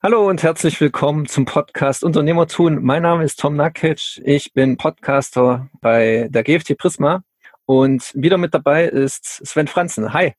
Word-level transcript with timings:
Hallo 0.00 0.28
und 0.28 0.44
herzlich 0.44 0.80
willkommen 0.80 1.26
zum 1.26 1.44
Podcast 1.44 2.04
Unternehmertun. 2.04 2.84
Mein 2.84 3.02
Name 3.02 3.24
ist 3.24 3.40
Tom 3.40 3.56
Nakic. 3.56 4.22
Ich 4.24 4.52
bin 4.52 4.76
Podcaster 4.76 5.68
bei 5.80 6.28
der 6.30 6.44
GFT 6.44 6.78
Prisma 6.78 7.24
und 7.66 8.12
wieder 8.14 8.38
mit 8.38 8.54
dabei 8.54 8.84
ist 8.84 9.24
Sven 9.44 9.66
Franzen. 9.66 10.12
Hi. 10.12 10.34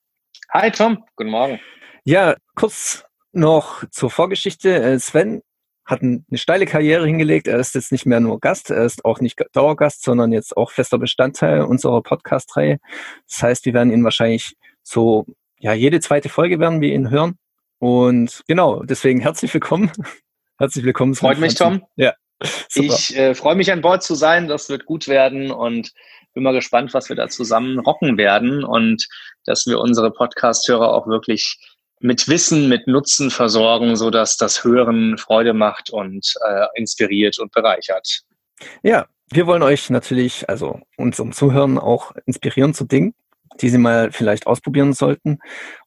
Hi 0.50 0.70
Tom, 0.70 1.04
guten 1.14 1.28
Morgen. 1.28 1.60
Ja, 2.04 2.36
kurz 2.54 3.04
noch 3.32 3.84
zur 3.90 4.08
Vorgeschichte. 4.08 4.82
Äh, 4.82 4.98
Sven 4.98 5.42
hat 5.84 6.00
eine 6.00 6.24
steile 6.36 6.64
Karriere 6.64 7.04
hingelegt. 7.04 7.46
Er 7.46 7.58
ist 7.58 7.74
jetzt 7.74 7.92
nicht 7.92 8.06
mehr 8.06 8.20
nur 8.20 8.40
Gast, 8.40 8.70
er 8.70 8.86
ist 8.86 9.04
auch 9.04 9.20
nicht 9.20 9.38
Dauergast, 9.52 10.02
sondern 10.02 10.32
jetzt 10.32 10.56
auch 10.56 10.70
fester 10.70 10.96
Bestandteil 10.96 11.64
unserer 11.64 12.02
Podcast-Reihe. 12.02 12.78
Das 13.28 13.42
heißt, 13.42 13.66
wir 13.66 13.74
werden 13.74 13.92
ihn 13.92 14.04
wahrscheinlich 14.04 14.56
so, 14.82 15.26
ja, 15.58 15.74
jede 15.74 16.00
zweite 16.00 16.30
Folge 16.30 16.58
werden 16.58 16.80
wir 16.80 16.94
ihn 16.94 17.10
hören. 17.10 17.36
Und 17.80 18.42
genau, 18.46 18.82
deswegen 18.82 19.20
herzlich 19.20 19.52
willkommen. 19.54 19.90
Herzlich 20.58 20.84
willkommen. 20.84 21.14
Freut 21.14 21.38
mich, 21.38 21.54
Tom. 21.54 21.82
Ja. 21.96 22.12
Super. 22.68 22.94
Ich 22.94 23.16
äh, 23.16 23.34
freue 23.34 23.54
mich 23.54 23.72
an 23.72 23.80
Bord 23.80 24.02
zu 24.02 24.14
sein. 24.14 24.48
Das 24.48 24.68
wird 24.68 24.84
gut 24.84 25.08
werden 25.08 25.50
und 25.50 25.90
bin 26.34 26.42
mal 26.42 26.52
gespannt, 26.52 26.92
was 26.92 27.08
wir 27.08 27.16
da 27.16 27.28
zusammen 27.28 27.78
rocken 27.78 28.18
werden 28.18 28.62
und 28.64 29.08
dass 29.46 29.64
wir 29.66 29.78
unsere 29.78 30.10
Podcast-Hörer 30.10 30.92
auch 30.92 31.06
wirklich 31.06 31.56
mit 32.00 32.28
Wissen, 32.28 32.68
mit 32.68 32.86
Nutzen 32.86 33.30
versorgen, 33.30 33.96
so 33.96 34.10
dass 34.10 34.36
das 34.36 34.62
Hören 34.62 35.16
Freude 35.16 35.54
macht 35.54 35.88
und 35.88 36.34
äh, 36.46 36.66
inspiriert 36.74 37.38
und 37.38 37.50
bereichert. 37.52 38.20
Ja, 38.82 39.06
wir 39.30 39.46
wollen 39.46 39.62
euch 39.62 39.88
natürlich, 39.88 40.50
also 40.50 40.80
unserem 40.98 41.32
Zuhören 41.32 41.78
auch 41.78 42.12
inspirieren 42.26 42.74
zu 42.74 42.84
Dingen, 42.84 43.14
die 43.60 43.68
Sie 43.68 43.78
mal 43.78 44.12
vielleicht 44.12 44.46
ausprobieren 44.46 44.92
sollten. 44.92 45.38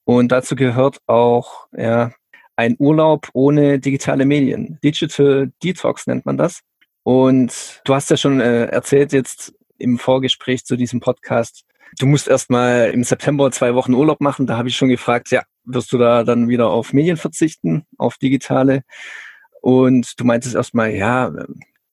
Und 0.06 0.32
dazu 0.32 0.56
gehört 0.56 1.00
auch 1.08 1.68
ja, 1.76 2.12
ein 2.56 2.76
Urlaub 2.80 3.30
ohne 3.34 3.80
digitale 3.80 4.26
Medien. 4.26 4.80
Digital 4.84 5.52
Detox 5.64 6.08
nennt 6.08 6.26
man 6.26 6.38
das. 6.38 6.62
Und 7.04 7.82
du 7.86 7.94
hast 7.94 8.10
ja 8.10 8.18
schon 8.18 8.40
äh, 8.40 8.66
erzählt 8.66 9.12
jetzt 9.14 9.54
im 9.78 9.98
Vorgespräch 9.98 10.66
zu 10.66 10.76
diesem 10.76 11.00
Podcast, 11.00 11.66
du 12.00 12.06
musst 12.06 12.28
erstmal 12.28 12.92
im 12.92 13.04
September 13.04 13.52
zwei 13.52 13.76
Wochen 13.76 13.94
Urlaub 13.94 14.22
machen. 14.22 14.48
Da 14.48 14.58
habe 14.58 14.70
ich 14.70 14.76
schon 14.76 14.90
gefragt, 14.90 15.32
ja, 15.32 15.44
wirst 15.66 15.92
du 15.92 15.98
da 15.98 16.24
dann 16.24 16.48
wieder 16.48 16.70
auf 16.70 16.94
Medien 16.94 17.18
verzichten, 17.18 17.86
auf 17.98 18.18
digitale? 18.18 18.84
Und 19.62 20.20
du 20.20 20.26
meintest 20.26 20.56
erstmal, 20.56 20.92
ja, 20.92 21.32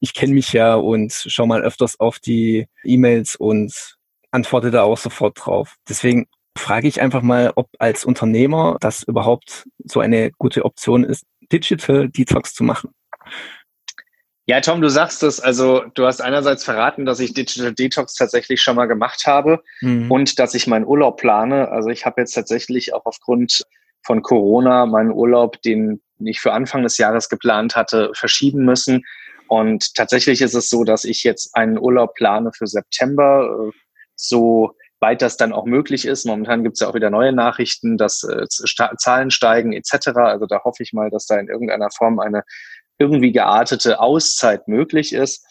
ich 0.01 0.15
kenne 0.15 0.35
mich 0.35 0.53
ja 0.53 0.75
und 0.75 1.13
schau 1.13 1.47
mal 1.47 1.63
öfters 1.63 2.01
auf 2.01 2.19
die 2.19 2.67
E-Mails 2.85 3.37
und 3.37 3.99
antworte 4.31 4.71
da 4.71 4.83
auch 4.83 4.99
sofort 4.99 5.39
drauf. 5.45 5.77
Deswegen 5.89 6.27
frage 6.57 6.89
ich 6.89 7.01
einfach 7.01 7.23
mal, 7.23 7.53
ob 7.57 7.69
als 7.79 8.05
Unternehmer 8.05 8.77
das 8.81 9.03
überhaupt 9.03 9.65
so 9.85 10.01
eine 10.01 10.31
gute 10.33 10.65
Option 10.65 11.05
ist, 11.05 11.25
Digital 11.53 12.09
Detox 12.09 12.55
zu 12.55 12.65
machen. 12.65 12.91
Ja, 14.47 14.61
Tom, 14.61 14.81
du 14.81 14.89
sagst 14.89 15.23
es, 15.23 15.39
also 15.39 15.85
du 15.95 16.07
hast 16.07 16.21
einerseits 16.21 16.65
verraten, 16.65 17.05
dass 17.05 17.21
ich 17.21 17.35
Digital 17.35 17.73
Detox 17.73 18.15
tatsächlich 18.15 18.61
schon 18.61 18.75
mal 18.75 18.87
gemacht 18.87 19.27
habe 19.27 19.63
mhm. 19.81 20.11
und 20.11 20.39
dass 20.41 20.55
ich 20.55 20.67
meinen 20.67 20.87
Urlaub 20.87 21.19
plane. 21.21 21.69
Also 21.71 21.89
ich 21.91 22.05
habe 22.05 22.21
jetzt 22.21 22.33
tatsächlich 22.33 22.93
auch 22.93 23.07
aufgrund 23.07 23.63
von 24.03 24.23
Corona 24.23 24.87
meinen 24.87 25.13
Urlaub, 25.13 25.63
den 25.63 26.01
ich 26.19 26.41
für 26.41 26.53
Anfang 26.53 26.83
des 26.83 26.99
Jahres 26.99 27.29
geplant 27.29 27.77
hatte, 27.77 28.11
verschieben 28.15 28.65
müssen. 28.65 29.05
Und 29.47 29.95
tatsächlich 29.95 30.41
ist 30.43 30.55
es 30.55 30.69
so, 30.69 30.85
dass 30.85 31.05
ich 31.05 31.23
jetzt 31.23 31.55
einen 31.55 31.79
Urlaub 31.79 32.15
plane 32.15 32.51
für 32.53 32.67
September, 32.67 33.71
so 34.29 34.75
weit 35.01 35.23
das 35.23 35.37
dann 35.37 35.53
auch 35.53 35.65
möglich 35.65 36.05
ist. 36.05 36.27
Momentan 36.27 36.63
gibt 36.63 36.75
es 36.75 36.81
ja 36.81 36.89
auch 36.89 36.95
wieder 36.95 37.11
neue 37.11 37.33
Nachrichten, 37.33 37.97
dass 37.97 38.23
äh, 38.23 38.47
Zahlen 38.99 39.31
steigen 39.31 39.73
etc. 39.73 40.09
Also 40.17 40.47
da 40.47 40.63
hoffe 40.63 40.83
ich 40.83 40.93
mal, 40.93 41.11
dass 41.11 41.27
da 41.27 41.39
in 41.39 41.49
irgendeiner 41.49 41.91
Form 41.91 42.19
eine 42.21 42.43
irgendwie 42.99 43.33
geartete 43.33 43.99
Auszeit 43.99 44.69
möglich 44.69 45.13
ist. 45.15 45.45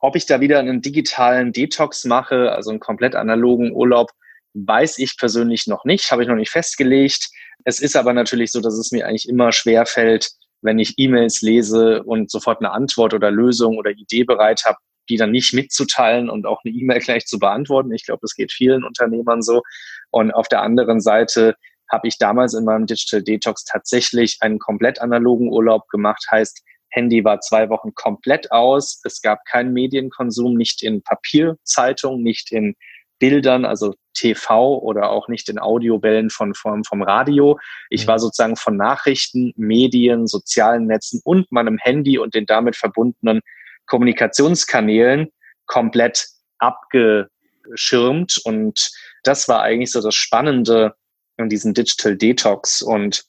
Ob 0.00 0.16
ich 0.16 0.26
da 0.26 0.40
wieder 0.40 0.58
einen 0.58 0.80
digitalen 0.80 1.52
Detox 1.52 2.04
mache, 2.04 2.52
also 2.52 2.70
einen 2.70 2.80
komplett 2.80 3.14
analogen 3.14 3.72
Urlaub, 3.72 4.10
weiß 4.54 4.98
ich 4.98 5.18
persönlich 5.18 5.66
noch 5.66 5.84
nicht, 5.84 6.10
habe 6.10 6.22
ich 6.22 6.28
noch 6.28 6.36
nicht 6.36 6.50
festgelegt. 6.50 7.28
Es 7.64 7.80
ist 7.80 7.96
aber 7.96 8.12
natürlich 8.14 8.52
so, 8.52 8.60
dass 8.60 8.74
es 8.74 8.90
mir 8.90 9.06
eigentlich 9.06 9.28
immer 9.28 9.52
schwer 9.52 9.84
fällt, 9.84 10.30
wenn 10.62 10.78
ich 10.78 10.94
E-Mails 10.96 11.42
lese 11.42 12.02
und 12.04 12.30
sofort 12.30 12.60
eine 12.60 12.72
Antwort 12.72 13.12
oder 13.12 13.30
Lösung 13.30 13.76
oder 13.76 13.90
Idee 13.90 14.24
bereit 14.24 14.64
habe, 14.64 14.78
die 15.08 15.16
dann 15.16 15.30
nicht 15.30 15.54
mitzuteilen 15.54 16.30
und 16.30 16.46
auch 16.46 16.60
eine 16.64 16.74
E-Mail 16.74 17.00
gleich 17.00 17.26
zu 17.26 17.38
beantworten. 17.38 17.92
Ich 17.92 18.04
glaube, 18.04 18.20
das 18.22 18.34
geht 18.34 18.52
vielen 18.52 18.84
Unternehmern 18.84 19.42
so. 19.42 19.62
Und 20.10 20.32
auf 20.32 20.48
der 20.48 20.62
anderen 20.62 21.00
Seite 21.00 21.54
habe 21.90 22.08
ich 22.08 22.18
damals 22.18 22.54
in 22.54 22.64
meinem 22.64 22.86
Digital 22.86 23.22
Detox 23.22 23.64
tatsächlich 23.64 24.38
einen 24.40 24.58
komplett 24.58 25.00
analogen 25.00 25.48
Urlaub 25.48 25.88
gemacht. 25.88 26.24
Heißt, 26.30 26.62
Handy 26.90 27.24
war 27.24 27.40
zwei 27.40 27.68
Wochen 27.68 27.94
komplett 27.94 28.50
aus. 28.50 29.00
Es 29.04 29.20
gab 29.20 29.44
keinen 29.44 29.72
Medienkonsum, 29.72 30.54
nicht 30.54 30.82
in 30.82 31.02
Papierzeitung, 31.02 32.22
nicht 32.22 32.52
in 32.52 32.74
Bildern, 33.18 33.64
also 33.64 33.94
TV 34.14 34.78
oder 34.78 35.10
auch 35.10 35.28
nicht 35.28 35.48
in 35.48 35.58
Audiobällen 35.58 36.30
von, 36.30 36.54
von, 36.54 36.84
vom 36.84 37.02
Radio. 37.02 37.58
Ich 37.90 38.04
mhm. 38.04 38.08
war 38.08 38.18
sozusagen 38.18 38.56
von 38.56 38.76
Nachrichten, 38.76 39.52
Medien, 39.56 40.26
sozialen 40.26 40.86
Netzen 40.86 41.20
und 41.24 41.50
meinem 41.50 41.78
Handy 41.78 42.18
und 42.18 42.34
den 42.34 42.46
damit 42.46 42.76
verbundenen 42.76 43.40
Kommunikationskanälen 43.88 45.28
komplett 45.66 46.26
abgeschirmt. 46.58 48.40
Und 48.44 48.90
das 49.24 49.48
war 49.48 49.62
eigentlich 49.62 49.90
so 49.90 50.00
das 50.00 50.14
Spannende 50.14 50.94
in 51.36 51.48
diesem 51.48 51.74
Digital 51.74 52.16
Detox. 52.16 52.82
Und 52.82 53.24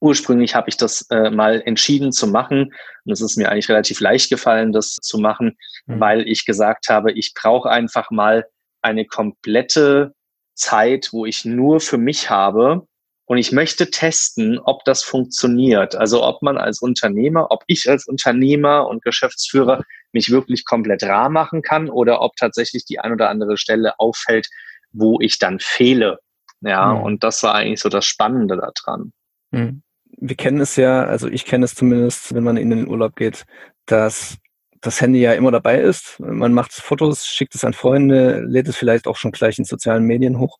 ursprünglich 0.00 0.54
habe 0.54 0.68
ich 0.68 0.76
das 0.76 1.06
äh, 1.10 1.30
mal 1.30 1.62
entschieden 1.64 2.12
zu 2.12 2.26
machen. 2.26 2.72
Und 3.04 3.12
es 3.12 3.20
ist 3.20 3.36
mir 3.36 3.50
eigentlich 3.50 3.68
relativ 3.68 4.00
leicht 4.00 4.30
gefallen, 4.30 4.72
das 4.72 4.94
zu 4.96 5.18
machen, 5.18 5.56
mhm. 5.86 6.00
weil 6.00 6.28
ich 6.28 6.44
gesagt 6.44 6.88
habe, 6.88 7.12
ich 7.12 7.34
brauche 7.34 7.70
einfach 7.70 8.10
mal 8.10 8.46
eine 8.82 9.06
komplette 9.06 10.14
Zeit, 10.54 11.08
wo 11.12 11.26
ich 11.26 11.44
nur 11.44 11.80
für 11.80 11.98
mich 11.98 12.30
habe, 12.30 12.86
und 13.26 13.38
ich 13.38 13.52
möchte 13.52 13.90
testen, 13.90 14.58
ob 14.58 14.84
das 14.84 15.02
funktioniert. 15.02 15.96
Also 15.96 16.22
ob 16.22 16.42
man 16.42 16.58
als 16.58 16.80
Unternehmer, 16.80 17.50
ob 17.50 17.64
ich 17.66 17.88
als 17.88 18.06
Unternehmer 18.06 18.86
und 18.86 19.02
Geschäftsführer 19.02 19.82
mich 20.12 20.30
wirklich 20.30 20.64
komplett 20.64 21.02
rar 21.02 21.30
machen 21.30 21.62
kann 21.62 21.88
oder 21.88 22.20
ob 22.20 22.36
tatsächlich 22.36 22.84
die 22.84 23.00
ein 23.00 23.12
oder 23.12 23.30
andere 23.30 23.56
Stelle 23.56 23.98
auffällt, 23.98 24.48
wo 24.92 25.18
ich 25.20 25.38
dann 25.38 25.58
fehle. 25.58 26.18
Ja, 26.60 26.94
mhm. 26.94 27.02
und 27.02 27.24
das 27.24 27.42
war 27.42 27.54
eigentlich 27.54 27.80
so 27.80 27.88
das 27.88 28.04
Spannende 28.04 28.56
daran. 28.56 29.12
Mhm. 29.50 29.82
Wir 30.16 30.36
kennen 30.36 30.60
es 30.60 30.76
ja, 30.76 31.04
also 31.04 31.28
ich 31.28 31.44
kenne 31.44 31.64
es 31.64 31.74
zumindest, 31.74 32.34
wenn 32.34 32.44
man 32.44 32.56
in 32.56 32.70
den 32.70 32.88
Urlaub 32.88 33.16
geht, 33.16 33.44
dass 33.86 34.36
das 34.80 35.00
Handy 35.00 35.20
ja 35.20 35.32
immer 35.32 35.50
dabei 35.50 35.80
ist. 35.80 36.20
Man 36.20 36.52
macht 36.52 36.72
Fotos, 36.72 37.26
schickt 37.26 37.54
es 37.54 37.64
an 37.64 37.72
Freunde, 37.72 38.40
lädt 38.46 38.68
es 38.68 38.76
vielleicht 38.76 39.06
auch 39.06 39.16
schon 39.16 39.32
gleich 39.32 39.58
in 39.58 39.64
sozialen 39.64 40.04
Medien 40.04 40.38
hoch. 40.38 40.58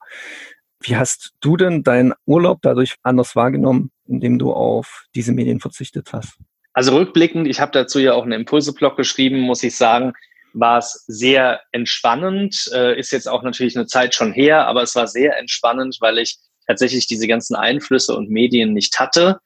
Wie 0.87 0.97
hast 0.97 1.33
du 1.41 1.57
denn 1.57 1.83
deinen 1.83 2.13
Urlaub 2.27 2.61
dadurch 2.63 2.97
anders 3.03 3.35
wahrgenommen, 3.35 3.91
indem 4.07 4.39
du 4.39 4.53
auf 4.53 5.05
diese 5.15 5.33
Medien 5.33 5.61
verzichtet 5.61 6.13
hast? 6.13 6.37
Also 6.75 6.95
rückblickend, 6.95 7.49
ich 7.49 7.61
habe 7.61 7.73
dazu 7.73 7.99
ja 7.99 8.13
auch 8.13 8.25
einen 8.25 8.33
Impulse-Blog 8.33 8.97
geschrieben, 8.97 9.41
muss 9.41 9.63
ich 9.63 9.77
sagen, 9.77 10.13
war 10.53 10.79
es 10.79 11.05
sehr 11.07 11.61
entspannend. 11.73 12.71
Äh, 12.75 12.99
ist 12.99 13.13
jetzt 13.13 13.29
auch 13.29 13.43
natürlich 13.43 13.77
eine 13.77 13.87
Zeit 13.87 14.15
schon 14.15 14.33
her, 14.33 14.67
aber 14.67 14.83
es 14.83 14.95
war 14.95 15.07
sehr 15.07 15.39
entspannend, 15.39 15.97
weil 16.01 16.19
ich 16.19 16.37
tatsächlich 16.67 17.07
diese 17.07 17.27
ganzen 17.27 17.55
Einflüsse 17.55 18.15
und 18.15 18.31
Medien 18.31 18.73
nicht 18.73 18.99
hatte 18.99 19.41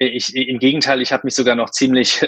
ich, 0.00 0.34
im 0.34 0.58
Gegenteil, 0.58 1.02
ich 1.02 1.12
habe 1.12 1.22
mich 1.24 1.34
sogar 1.34 1.54
noch 1.54 1.70
ziemlich, 1.70 2.26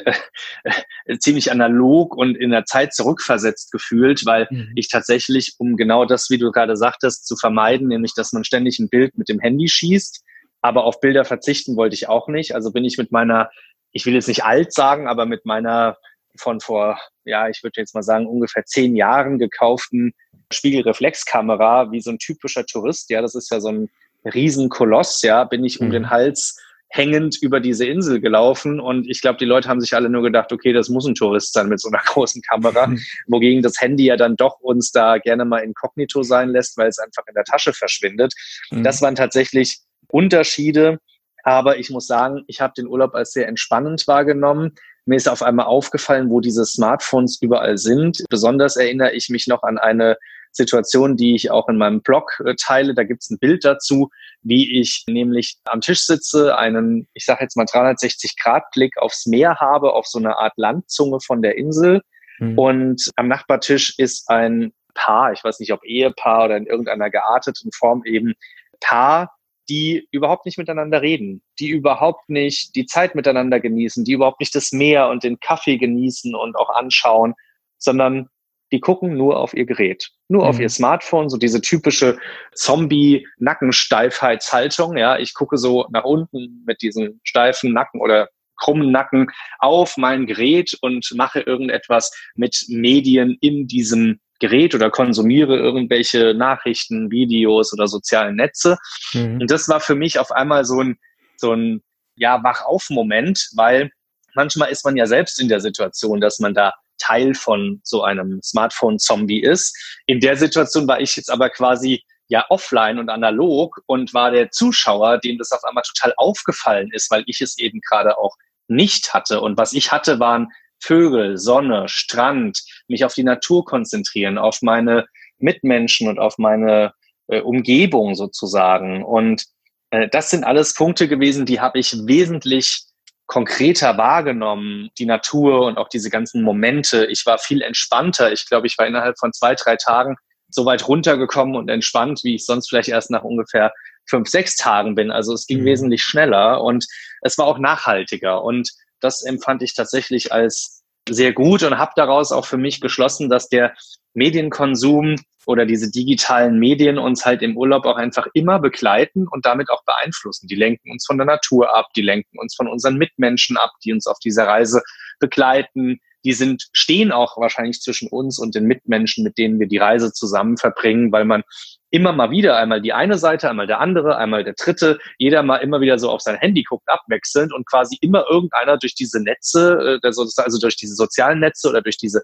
äh, 1.04 1.18
ziemlich 1.18 1.50
analog 1.50 2.14
und 2.14 2.36
in 2.36 2.50
der 2.50 2.66
Zeit 2.66 2.92
zurückversetzt 2.92 3.72
gefühlt, 3.72 4.26
weil 4.26 4.46
mhm. 4.50 4.72
ich 4.76 4.88
tatsächlich, 4.88 5.54
um 5.58 5.76
genau 5.76 6.04
das, 6.04 6.28
wie 6.28 6.36
du 6.36 6.52
gerade 6.52 6.76
sagtest, 6.76 7.26
zu 7.26 7.34
vermeiden, 7.34 7.88
nämlich, 7.88 8.12
dass 8.14 8.32
man 8.32 8.44
ständig 8.44 8.78
ein 8.78 8.90
Bild 8.90 9.16
mit 9.16 9.30
dem 9.30 9.40
Handy 9.40 9.68
schießt, 9.68 10.22
aber 10.60 10.84
auf 10.84 11.00
Bilder 11.00 11.24
verzichten 11.24 11.76
wollte 11.76 11.94
ich 11.94 12.08
auch 12.08 12.28
nicht. 12.28 12.54
Also 12.54 12.72
bin 12.72 12.84
ich 12.84 12.98
mit 12.98 13.10
meiner, 13.10 13.50
ich 13.90 14.04
will 14.04 14.14
jetzt 14.14 14.28
nicht 14.28 14.44
alt 14.44 14.74
sagen, 14.74 15.08
aber 15.08 15.24
mit 15.24 15.46
meiner 15.46 15.96
von 16.36 16.60
vor, 16.60 16.98
ja, 17.24 17.48
ich 17.48 17.62
würde 17.62 17.80
jetzt 17.80 17.94
mal 17.94 18.02
sagen, 18.02 18.26
ungefähr 18.26 18.64
zehn 18.64 18.96
Jahren 18.96 19.38
gekauften 19.38 20.12
Spiegelreflexkamera, 20.52 21.90
wie 21.90 22.00
so 22.00 22.10
ein 22.10 22.18
typischer 22.18 22.66
Tourist, 22.66 23.08
ja, 23.10 23.22
das 23.22 23.34
ist 23.34 23.50
ja 23.50 23.60
so 23.60 23.68
ein 23.68 23.90
Riesenkoloss, 24.24 25.22
ja, 25.22 25.44
bin 25.44 25.64
ich 25.64 25.80
um 25.80 25.88
mhm. 25.88 25.92
den 25.92 26.10
Hals 26.10 26.58
hängend 26.94 27.38
über 27.40 27.58
diese 27.58 27.86
Insel 27.86 28.20
gelaufen 28.20 28.78
und 28.78 29.08
ich 29.08 29.22
glaube, 29.22 29.38
die 29.38 29.46
Leute 29.46 29.66
haben 29.66 29.80
sich 29.80 29.94
alle 29.94 30.10
nur 30.10 30.22
gedacht, 30.22 30.52
okay, 30.52 30.74
das 30.74 30.90
muss 30.90 31.06
ein 31.06 31.14
Tourist 31.14 31.54
sein 31.54 31.68
mit 31.68 31.80
so 31.80 31.88
einer 31.88 32.02
großen 32.06 32.42
Kamera, 32.42 32.88
mhm. 32.88 33.00
wogegen 33.28 33.62
das 33.62 33.80
Handy 33.80 34.04
ja 34.04 34.16
dann 34.16 34.36
doch 34.36 34.60
uns 34.60 34.92
da 34.92 35.16
gerne 35.16 35.46
mal 35.46 35.60
inkognito 35.60 36.22
sein 36.22 36.50
lässt, 36.50 36.76
weil 36.76 36.88
es 36.88 36.98
einfach 36.98 37.22
in 37.26 37.34
der 37.34 37.44
Tasche 37.44 37.72
verschwindet. 37.72 38.34
Mhm. 38.70 38.84
Das 38.84 39.00
waren 39.00 39.14
tatsächlich 39.14 39.78
Unterschiede, 40.08 40.98
aber 41.44 41.78
ich 41.78 41.88
muss 41.88 42.06
sagen, 42.06 42.44
ich 42.46 42.60
habe 42.60 42.74
den 42.76 42.86
Urlaub 42.86 43.14
als 43.14 43.32
sehr 43.32 43.48
entspannend 43.48 44.06
wahrgenommen. 44.06 44.74
Mir 45.06 45.16
ist 45.16 45.30
auf 45.30 45.42
einmal 45.42 45.66
aufgefallen, 45.66 46.28
wo 46.28 46.40
diese 46.40 46.66
Smartphones 46.66 47.38
überall 47.40 47.78
sind. 47.78 48.22
Besonders 48.28 48.76
erinnere 48.76 49.12
ich 49.12 49.30
mich 49.30 49.46
noch 49.46 49.62
an 49.62 49.78
eine 49.78 50.18
Situation, 50.52 51.16
die 51.16 51.34
ich 51.34 51.50
auch 51.50 51.68
in 51.68 51.78
meinem 51.78 52.02
Blog 52.02 52.40
äh, 52.44 52.54
teile. 52.54 52.94
Da 52.94 53.04
gibt 53.04 53.22
es 53.22 53.30
ein 53.30 53.38
Bild 53.38 53.64
dazu, 53.64 54.10
wie 54.42 54.80
ich 54.80 55.04
nämlich 55.08 55.56
am 55.64 55.80
Tisch 55.80 56.04
sitze, 56.04 56.56
einen, 56.56 57.08
ich 57.14 57.24
sage 57.24 57.42
jetzt 57.42 57.56
mal 57.56 57.64
360-Grad-Blick 57.64 58.98
aufs 58.98 59.26
Meer 59.26 59.56
habe, 59.56 59.94
auf 59.94 60.06
so 60.06 60.18
eine 60.18 60.36
Art 60.36 60.52
Landzunge 60.56 61.18
von 61.20 61.42
der 61.42 61.56
Insel. 61.56 62.02
Mhm. 62.38 62.58
Und 62.58 63.10
am 63.16 63.28
Nachbartisch 63.28 63.98
ist 63.98 64.28
ein 64.28 64.72
Paar, 64.94 65.32
ich 65.32 65.42
weiß 65.42 65.58
nicht, 65.60 65.72
ob 65.72 65.82
Ehepaar 65.84 66.44
oder 66.44 66.56
in 66.56 66.66
irgendeiner 66.66 67.08
gearteten 67.08 67.72
Form 67.72 68.02
eben 68.04 68.34
Paar, 68.80 69.34
die 69.68 70.06
überhaupt 70.10 70.44
nicht 70.44 70.58
miteinander 70.58 71.00
reden, 71.00 71.42
die 71.58 71.68
überhaupt 71.68 72.28
nicht 72.28 72.74
die 72.74 72.84
Zeit 72.84 73.14
miteinander 73.14 73.60
genießen, 73.60 74.04
die 74.04 74.12
überhaupt 74.12 74.40
nicht 74.40 74.54
das 74.54 74.72
Meer 74.72 75.08
und 75.08 75.22
den 75.22 75.40
Kaffee 75.40 75.78
genießen 75.78 76.34
und 76.34 76.56
auch 76.56 76.68
anschauen, 76.70 77.34
sondern 77.78 78.28
die 78.72 78.80
gucken 78.80 79.16
nur 79.16 79.38
auf 79.38 79.54
ihr 79.54 79.66
Gerät, 79.66 80.10
nur 80.28 80.42
mhm. 80.42 80.48
auf 80.48 80.58
ihr 80.58 80.68
Smartphone, 80.68 81.28
so 81.28 81.36
diese 81.36 81.60
typische 81.60 82.18
Zombie-Nackensteifheitshaltung. 82.54 84.96
Ja, 84.96 85.16
ich 85.18 85.34
gucke 85.34 85.58
so 85.58 85.86
nach 85.90 86.04
unten 86.04 86.64
mit 86.66 86.82
diesem 86.82 87.20
steifen 87.22 87.72
Nacken 87.72 88.00
oder 88.00 88.28
krummen 88.56 88.90
Nacken 88.90 89.30
auf 89.58 89.96
mein 89.96 90.26
Gerät 90.26 90.76
und 90.80 91.12
mache 91.14 91.40
irgendetwas 91.40 92.10
mit 92.34 92.64
Medien 92.68 93.36
in 93.40 93.66
diesem 93.66 94.20
Gerät 94.40 94.74
oder 94.74 94.90
konsumiere 94.90 95.56
irgendwelche 95.56 96.34
Nachrichten, 96.34 97.10
Videos 97.10 97.72
oder 97.72 97.86
sozialen 97.86 98.36
Netze. 98.36 98.76
Mhm. 99.12 99.40
Und 99.42 99.50
das 99.50 99.68
war 99.68 99.80
für 99.80 99.94
mich 99.94 100.18
auf 100.18 100.32
einmal 100.32 100.64
so 100.64 100.80
ein, 100.80 100.96
so 101.36 101.52
ein, 101.52 101.82
ja, 102.16 102.42
Wach-auf-Moment, 102.42 103.50
weil 103.54 103.90
manchmal 104.34 104.70
ist 104.70 104.84
man 104.84 104.96
ja 104.96 105.06
selbst 105.06 105.40
in 105.40 105.48
der 105.48 105.60
Situation, 105.60 106.20
dass 106.20 106.40
man 106.40 106.54
da 106.54 106.72
Teil 107.02 107.34
von 107.34 107.80
so 107.82 108.02
einem 108.02 108.40
Smartphone-Zombie 108.42 109.42
ist. 109.42 109.76
In 110.06 110.20
der 110.20 110.36
Situation 110.36 110.86
war 110.86 111.00
ich 111.00 111.16
jetzt 111.16 111.30
aber 111.30 111.50
quasi 111.50 112.02
ja 112.28 112.46
offline 112.48 112.98
und 112.98 113.10
analog 113.10 113.82
und 113.86 114.14
war 114.14 114.30
der 114.30 114.50
Zuschauer, 114.50 115.18
dem 115.18 115.38
das 115.38 115.52
auf 115.52 115.64
einmal 115.64 115.82
total 115.82 116.14
aufgefallen 116.16 116.90
ist, 116.92 117.10
weil 117.10 117.24
ich 117.26 117.40
es 117.40 117.58
eben 117.58 117.80
gerade 117.80 118.16
auch 118.18 118.36
nicht 118.68 119.12
hatte. 119.12 119.40
Und 119.40 119.58
was 119.58 119.72
ich 119.72 119.92
hatte, 119.92 120.20
waren 120.20 120.48
Vögel, 120.80 121.36
Sonne, 121.36 121.88
Strand, 121.88 122.62
mich 122.88 123.04
auf 123.04 123.14
die 123.14 123.24
Natur 123.24 123.64
konzentrieren, 123.64 124.38
auf 124.38 124.62
meine 124.62 125.06
Mitmenschen 125.38 126.08
und 126.08 126.18
auf 126.18 126.38
meine 126.38 126.92
äh, 127.28 127.40
Umgebung 127.40 128.14
sozusagen. 128.14 129.04
Und 129.04 129.44
äh, 129.90 130.08
das 130.08 130.30
sind 130.30 130.44
alles 130.44 130.74
Punkte 130.74 131.08
gewesen, 131.08 131.46
die 131.46 131.60
habe 131.60 131.78
ich 131.78 131.94
wesentlich 132.06 132.84
konkreter 133.26 133.96
wahrgenommen, 133.96 134.90
die 134.98 135.06
Natur 135.06 135.66
und 135.66 135.78
auch 135.78 135.88
diese 135.88 136.10
ganzen 136.10 136.42
Momente. 136.42 137.06
Ich 137.06 137.24
war 137.24 137.38
viel 137.38 137.62
entspannter. 137.62 138.32
Ich 138.32 138.48
glaube, 138.48 138.66
ich 138.66 138.76
war 138.78 138.86
innerhalb 138.86 139.18
von 139.18 139.32
zwei, 139.32 139.54
drei 139.54 139.76
Tagen 139.76 140.16
so 140.48 140.66
weit 140.66 140.86
runtergekommen 140.86 141.56
und 141.56 141.70
entspannt, 141.70 142.20
wie 142.24 142.34
ich 142.34 142.44
sonst 142.44 142.68
vielleicht 142.68 142.88
erst 142.88 143.10
nach 143.10 143.22
ungefähr 143.22 143.72
fünf, 144.06 144.28
sechs 144.28 144.56
Tagen 144.56 144.94
bin. 144.94 145.10
Also 145.10 145.32
es 145.32 145.46
ging 145.46 145.60
mhm. 145.60 145.66
wesentlich 145.66 146.02
schneller 146.02 146.62
und 146.62 146.86
es 147.22 147.38
war 147.38 147.46
auch 147.46 147.58
nachhaltiger. 147.58 148.42
Und 148.42 148.70
das 149.00 149.22
empfand 149.22 149.62
ich 149.62 149.74
tatsächlich 149.74 150.32
als 150.32 150.82
sehr 151.08 151.32
gut 151.32 151.62
und 151.62 151.78
habe 151.78 151.92
daraus 151.96 152.32
auch 152.32 152.46
für 152.46 152.58
mich 152.58 152.80
geschlossen, 152.80 153.28
dass 153.28 153.48
der 153.48 153.74
Medienkonsum 154.14 155.16
oder 155.46 155.66
diese 155.66 155.90
digitalen 155.90 156.58
Medien 156.58 156.98
uns 156.98 157.24
halt 157.24 157.42
im 157.42 157.56
Urlaub 157.56 157.84
auch 157.84 157.96
einfach 157.96 158.26
immer 158.34 158.58
begleiten 158.58 159.26
und 159.28 159.44
damit 159.44 159.70
auch 159.70 159.84
beeinflussen. 159.84 160.46
Die 160.46 160.54
lenken 160.54 160.90
uns 160.90 161.04
von 161.04 161.18
der 161.18 161.26
Natur 161.26 161.74
ab, 161.76 161.86
die 161.96 162.02
lenken 162.02 162.38
uns 162.38 162.54
von 162.54 162.68
unseren 162.68 162.96
Mitmenschen 162.96 163.56
ab, 163.56 163.72
die 163.84 163.92
uns 163.92 164.06
auf 164.06 164.18
dieser 164.20 164.46
Reise 164.46 164.82
begleiten. 165.18 165.98
Die 166.24 166.32
sind, 166.32 166.68
stehen 166.72 167.10
auch 167.10 167.36
wahrscheinlich 167.36 167.80
zwischen 167.80 168.08
uns 168.08 168.38
und 168.38 168.54
den 168.54 168.66
Mitmenschen, 168.66 169.24
mit 169.24 169.38
denen 169.38 169.58
wir 169.58 169.66
die 169.66 169.78
Reise 169.78 170.12
zusammen 170.12 170.56
verbringen, 170.56 171.10
weil 171.10 171.24
man 171.24 171.42
immer 171.90 172.12
mal 172.12 172.30
wieder 172.30 172.56
einmal 172.56 172.80
die 172.80 172.92
eine 172.92 173.18
Seite, 173.18 173.50
einmal 173.50 173.66
der 173.66 173.80
andere, 173.80 174.16
einmal 174.16 174.44
der 174.44 174.54
dritte, 174.54 175.00
jeder 175.18 175.42
mal 175.42 175.56
immer 175.56 175.80
wieder 175.80 175.98
so 175.98 176.10
auf 176.10 176.20
sein 176.20 176.36
Handy 176.36 176.62
guckt, 176.62 176.88
abwechselnd 176.88 177.52
und 177.52 177.68
quasi 177.68 177.98
immer 178.00 178.24
irgendeiner 178.30 178.78
durch 178.78 178.94
diese 178.94 179.20
Netze, 179.20 180.00
äh, 180.02 180.06
also 180.06 180.58
durch 180.60 180.76
diese 180.76 180.94
sozialen 180.94 181.40
Netze 181.40 181.68
oder 181.68 181.82
durch 181.82 181.96
diese 181.96 182.22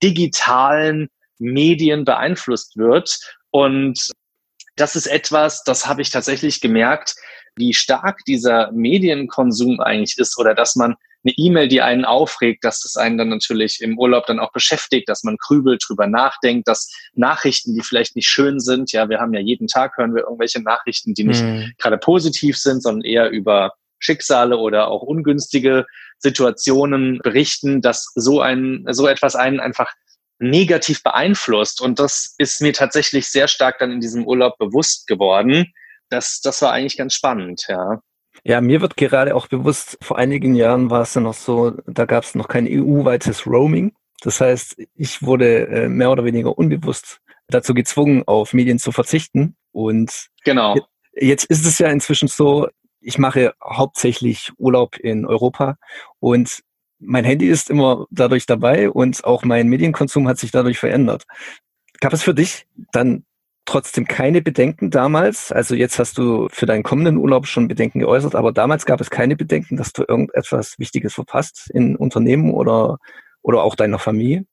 digitalen 0.00 1.08
Medien 1.40 2.04
beeinflusst 2.04 2.76
wird. 2.76 3.18
Und 3.50 4.10
das 4.76 4.96
ist 4.96 5.06
etwas, 5.06 5.64
das 5.64 5.86
habe 5.86 6.02
ich 6.02 6.10
tatsächlich 6.10 6.60
gemerkt, 6.60 7.14
wie 7.56 7.74
stark 7.74 8.20
dieser 8.26 8.70
Medienkonsum 8.72 9.80
eigentlich 9.80 10.18
ist 10.18 10.38
oder 10.38 10.54
dass 10.54 10.76
man 10.76 10.94
eine 11.22 11.34
E-Mail, 11.36 11.68
die 11.68 11.82
einen 11.82 12.06
aufregt, 12.06 12.64
dass 12.64 12.80
das 12.80 12.96
einen 12.96 13.18
dann 13.18 13.28
natürlich 13.28 13.82
im 13.82 13.98
Urlaub 13.98 14.26
dann 14.26 14.40
auch 14.40 14.52
beschäftigt, 14.52 15.08
dass 15.08 15.22
man 15.22 15.36
grübelt, 15.36 15.84
drüber 15.86 16.06
nachdenkt, 16.06 16.66
dass 16.66 16.90
Nachrichten, 17.12 17.74
die 17.74 17.82
vielleicht 17.82 18.16
nicht 18.16 18.28
schön 18.28 18.58
sind, 18.58 18.92
ja, 18.92 19.08
wir 19.08 19.20
haben 19.20 19.34
ja 19.34 19.40
jeden 19.40 19.66
Tag 19.66 19.98
hören 19.98 20.14
wir 20.14 20.22
irgendwelche 20.22 20.62
Nachrichten, 20.62 21.12
die 21.12 21.24
nicht 21.24 21.42
mhm. 21.42 21.72
gerade 21.78 21.98
positiv 21.98 22.56
sind, 22.56 22.82
sondern 22.82 23.02
eher 23.02 23.30
über 23.30 23.74
Schicksale 23.98 24.56
oder 24.56 24.88
auch 24.88 25.02
ungünstige 25.02 25.84
Situationen 26.18 27.18
berichten, 27.22 27.82
dass 27.82 28.10
so 28.14 28.40
ein, 28.40 28.86
so 28.90 29.06
etwas 29.06 29.36
einen 29.36 29.60
einfach 29.60 29.92
negativ 30.40 31.02
beeinflusst. 31.02 31.80
Und 31.80 31.98
das 31.98 32.34
ist 32.38 32.60
mir 32.60 32.72
tatsächlich 32.72 33.28
sehr 33.28 33.46
stark 33.46 33.78
dann 33.78 33.92
in 33.92 34.00
diesem 34.00 34.26
Urlaub 34.26 34.58
bewusst 34.58 35.06
geworden. 35.06 35.72
Das, 36.08 36.40
das 36.40 36.60
war 36.62 36.72
eigentlich 36.72 36.96
ganz 36.96 37.14
spannend, 37.14 37.64
ja. 37.68 38.00
Ja, 38.42 38.60
mir 38.60 38.80
wird 38.80 38.96
gerade 38.96 39.34
auch 39.36 39.48
bewusst, 39.48 39.98
vor 40.00 40.16
einigen 40.18 40.54
Jahren 40.54 40.90
war 40.90 41.02
es 41.02 41.14
ja 41.14 41.20
noch 41.20 41.34
so, 41.34 41.72
da 41.86 42.06
gab 42.06 42.24
es 42.24 42.34
noch 42.34 42.48
kein 42.48 42.66
EU-weites 42.66 43.46
Roaming. 43.46 43.92
Das 44.22 44.40
heißt, 44.40 44.76
ich 44.94 45.22
wurde 45.22 45.66
äh, 45.68 45.88
mehr 45.88 46.10
oder 46.10 46.24
weniger 46.24 46.56
unbewusst 46.56 47.20
dazu 47.48 47.74
gezwungen, 47.74 48.22
auf 48.26 48.54
Medien 48.54 48.78
zu 48.78 48.92
verzichten. 48.92 49.56
Und 49.72 50.28
genau. 50.44 50.76
jetzt 51.12 51.44
ist 51.44 51.66
es 51.66 51.78
ja 51.78 51.88
inzwischen 51.88 52.28
so, 52.28 52.68
ich 53.00 53.18
mache 53.18 53.54
hauptsächlich 53.62 54.52
Urlaub 54.58 54.96
in 54.96 55.26
Europa 55.26 55.76
und 56.18 56.62
mein 57.00 57.24
Handy 57.24 57.48
ist 57.48 57.70
immer 57.70 58.06
dadurch 58.10 58.46
dabei 58.46 58.90
und 58.90 59.24
auch 59.24 59.44
mein 59.44 59.68
Medienkonsum 59.68 60.28
hat 60.28 60.38
sich 60.38 60.50
dadurch 60.50 60.78
verändert. 60.78 61.24
Gab 62.00 62.12
es 62.12 62.22
für 62.22 62.34
dich 62.34 62.66
dann 62.92 63.24
trotzdem 63.64 64.06
keine 64.06 64.42
Bedenken 64.42 64.90
damals. 64.90 65.52
Also 65.52 65.74
jetzt 65.74 65.98
hast 65.98 66.18
du 66.18 66.48
für 66.50 66.66
deinen 66.66 66.82
kommenden 66.82 67.16
Urlaub 67.16 67.46
schon 67.46 67.68
Bedenken 67.68 68.00
geäußert, 68.00 68.34
aber 68.34 68.52
damals 68.52 68.86
gab 68.86 69.00
es 69.00 69.10
keine 69.10 69.36
Bedenken, 69.36 69.76
dass 69.76 69.92
du 69.92 70.04
irgendetwas 70.06 70.78
Wichtiges 70.78 71.14
verpasst 71.14 71.70
in 71.72 71.96
Unternehmen 71.96 72.52
oder, 72.52 72.98
oder 73.42 73.62
auch 73.62 73.74
deiner 73.74 73.98
Familie? 73.98 74.44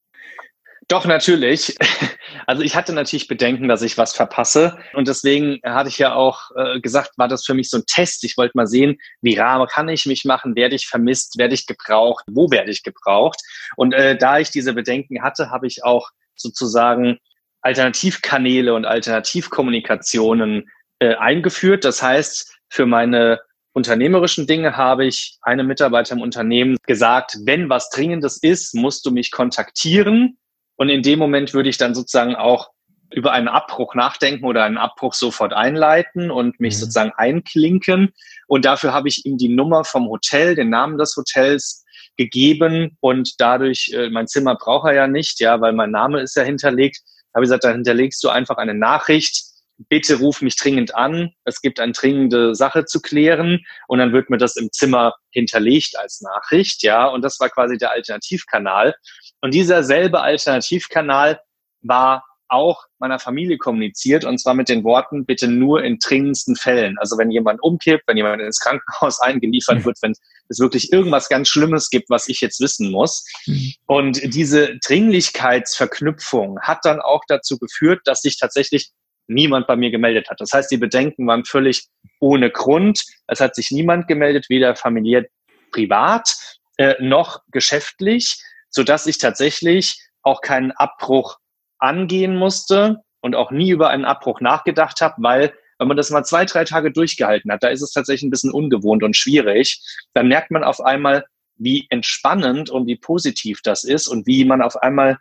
Doch, 0.88 1.06
natürlich. 1.06 1.76
Also 2.46 2.62
ich 2.62 2.76
hatte 2.76 2.94
natürlich 2.94 3.28
Bedenken, 3.28 3.68
dass 3.68 3.82
ich 3.82 3.98
was 3.98 4.14
verpasse. 4.14 4.78
Und 4.94 5.08
deswegen 5.08 5.60
hatte 5.66 5.90
ich 5.90 5.98
ja 5.98 6.14
auch 6.14 6.52
äh, 6.56 6.80
gesagt, 6.80 7.18
war 7.18 7.28
das 7.28 7.46
für 7.46 7.54
mich 7.54 7.70
so 7.70 7.78
ein 7.78 7.86
Test. 7.86 8.24
Ich 8.24 8.38
wollte 8.38 8.54
mal 8.56 8.68
sehen, 8.68 8.98
wie 9.22 9.36
rar 9.36 9.66
kann 9.68 9.90
ich 9.90 10.06
mich 10.06 10.24
machen? 10.24 10.56
Werde 10.56 10.76
ich 10.76 10.88
vermisst? 10.88 11.38
Werde 11.38 11.56
ich 11.56 11.66
gebraucht? 11.66 12.24
Wo 12.30 12.50
werde 12.50 12.72
ich 12.72 12.84
gebraucht? 12.84 13.42
Und 13.76 13.94
äh, 13.94 14.18
da 14.18 14.40
ich 14.40 14.50
diese 14.50 14.74
Bedenken 14.74 15.24
hatte, 15.24 15.50
habe 15.50 15.68
ich 15.68 15.84
auch 15.84 16.10
sozusagen 16.36 17.18
Alternativkanäle 17.62 18.74
und 18.74 18.86
Alternativkommunikationen 18.86 20.70
äh, 21.00 21.16
eingeführt. 21.16 21.84
Das 21.84 22.02
heißt, 22.02 22.56
für 22.70 22.86
meine 22.86 23.42
unternehmerischen 23.74 24.48
Dinge 24.48 24.78
habe 24.78 25.06
ich 25.06 25.38
einem 25.42 25.68
Mitarbeiter 25.68 26.16
im 26.16 26.22
Unternehmen 26.22 26.78
gesagt, 26.86 27.38
wenn 27.44 27.70
was 27.70 27.90
Dringendes 27.90 28.38
ist, 28.38 28.74
musst 28.74 29.06
du 29.06 29.12
mich 29.12 29.32
kontaktieren. 29.32 30.38
Und 30.78 30.90
in 30.90 31.02
dem 31.02 31.20
Moment 31.20 31.54
würde 31.54 31.70
ich 31.70 31.78
dann 31.78 31.94
sozusagen 31.94 32.36
auch 32.36 32.70
über 33.14 33.32
einen 33.32 33.48
Abbruch 33.48 33.96
nachdenken 33.96 34.46
oder 34.46 34.64
einen 34.64 34.78
Abbruch 34.78 35.14
sofort 35.14 35.54
einleiten 35.54 36.32
und 36.32 36.60
mich 36.60 36.76
mhm. 36.76 36.80
sozusagen 36.80 37.12
einklinken. 37.16 38.14
Und 38.48 38.66
dafür 38.66 38.94
habe 38.94 39.08
ich 39.08 39.26
ihm 39.26 39.38
die 39.38 39.50
Nummer 39.50 39.84
vom 39.84 40.08
Hotel, 40.10 40.56
den 40.56 40.70
Namen 40.70 40.98
des 40.98 41.16
Hotels 41.16 41.84
gegeben 42.18 42.98
und 43.00 43.40
dadurch, 43.40 43.92
äh, 43.94 44.10
mein 44.10 44.28
Zimmer 44.28 44.56
braucht 44.56 44.88
er 44.88 44.96
ja 44.96 45.08
nicht, 45.08 45.40
ja, 45.40 45.62
weil 45.62 45.74
mein 45.74 45.92
Name 45.92 46.22
ist 46.22 46.36
ja 46.36 46.44
hinterlegt 46.44 46.98
habe 47.38 47.44
ich 47.44 47.50
gesagt, 47.50 47.66
da 47.66 47.72
hinterlegst 47.72 48.24
du 48.24 48.30
einfach 48.30 48.58
eine 48.58 48.74
Nachricht, 48.74 49.44
bitte 49.90 50.16
ruf 50.20 50.42
mich 50.42 50.56
dringend 50.56 50.96
an, 50.96 51.32
es 51.46 51.62
gibt 51.62 51.80
eine 51.80 51.92
dringende 51.92 52.56
Sache 52.56 52.86
zu 52.86 53.02
klären 53.02 53.66
und 53.88 54.00
dann 54.00 54.14
wird 54.14 54.30
mir 54.30 54.38
das 54.38 54.56
im 54.56 54.72
Zimmer 54.72 55.14
hinterlegt 55.32 55.98
als 55.98 56.22
Nachricht, 56.22 56.84
ja, 56.84 57.06
und 57.08 57.22
das 57.22 57.40
war 57.40 57.50
quasi 57.50 57.78
der 57.78 57.92
Alternativkanal. 57.92 58.96
Und 59.42 59.54
dieser 59.54 59.84
selbe 59.84 60.22
Alternativkanal 60.22 61.40
war 61.82 62.24
auch 62.50 62.86
meiner 63.00 63.20
Familie 63.20 63.58
kommuniziert 63.58 64.26
und 64.26 64.40
zwar 64.40 64.54
mit 64.54 64.70
den 64.70 64.84
Worten, 64.84 65.26
bitte 65.26 65.48
nur 65.48 65.84
in 65.84 66.00
dringendsten 66.00 66.56
Fällen. 66.56 66.98
Also 66.98 67.18
wenn 67.18 67.30
jemand 67.30 67.62
umkippt, 67.62 68.04
wenn 68.08 68.18
jemand 68.18 68.42
ins 68.42 68.60
Krankenhaus 68.60 69.20
eingeliefert 69.22 69.86
wird, 69.86 69.98
wenn 70.02 70.14
es 70.50 70.60
wirklich 70.60 70.94
irgendwas 70.94 71.30
ganz 71.30 71.50
Schlimmes 71.50 71.90
gibt, 71.90 72.10
was 72.10 72.30
ich 72.30 72.42
jetzt 72.42 72.62
wissen 72.62 72.92
muss. 72.92 73.26
Mhm. 73.46 73.74
Und 73.86 74.34
diese 74.34 74.78
Dringlichkeitsverknüpfung 74.80 76.60
hat 76.62 76.80
dann 76.84 77.02
auch 77.02 77.22
dazu 77.28 77.58
geführt, 77.58 78.02
dass 78.06 78.22
sich 78.22 78.40
tatsächlich 78.40 78.92
niemand 79.28 79.68
bei 79.68 79.76
mir 79.76 79.92
gemeldet 79.92 80.30
hat. 80.30 80.40
Das 80.42 80.52
heißt, 80.52 80.72
die 80.72 80.78
Bedenken 80.78 81.28
waren 81.28 81.46
völlig 81.46 81.88
ohne 82.20 82.50
Grund. 82.50 83.04
Es 83.28 83.40
hat 83.40 83.56
sich 83.56 83.72
niemand 83.72 84.08
gemeldet, 84.08 84.48
weder 84.50 84.76
familiär, 84.76 85.26
privat 85.72 86.36
äh, 86.78 86.96
noch 87.00 87.42
geschäftlich, 87.52 88.42
so 88.70 88.84
dass 88.84 89.08
ich 89.08 89.18
tatsächlich 89.18 90.00
auch 90.22 90.42
keinen 90.42 90.72
Abbruch 90.72 91.38
angehen 91.80 92.36
musste. 92.36 93.02
und 93.22 93.36
auch 93.36 93.52
nie 93.52 93.72
über 93.72 93.90
einen 93.90 94.06
Abbruch 94.06 94.42
nachgedacht 94.42 95.02
habe, 95.02 95.16
weil 95.18 95.54
wenn 95.80 95.88
man 95.88 95.98
das 95.98 96.12
mal 96.12 96.24
zwei, 96.24 96.46
drei 96.46 96.64
Tage 96.64 96.92
durchgehalten 96.92 97.52
hat, 97.52 97.64
da 97.64 97.68
ist 97.68 97.82
es 97.82 97.92
tatsächlich 97.92 98.24
ein 98.24 98.30
bisschen 98.30 98.52
ungewohnt 98.52 99.04
und 99.04 99.18
schwierig, 99.18 99.82
dann 100.14 100.28
merkt 100.28 100.52
man 100.52 100.64
auf 100.64 100.80
einmal, 100.80 101.26
wie 101.56 101.88
entspannend 101.90 102.70
und 102.70 102.88
wie 102.88 102.96
positiv 102.96 103.62
das 103.64 103.84
ist 103.84 104.08
und 104.08 104.28
wie 104.28 104.46
man 104.46 104.62
auf 104.62 104.78
einmal 104.78 105.18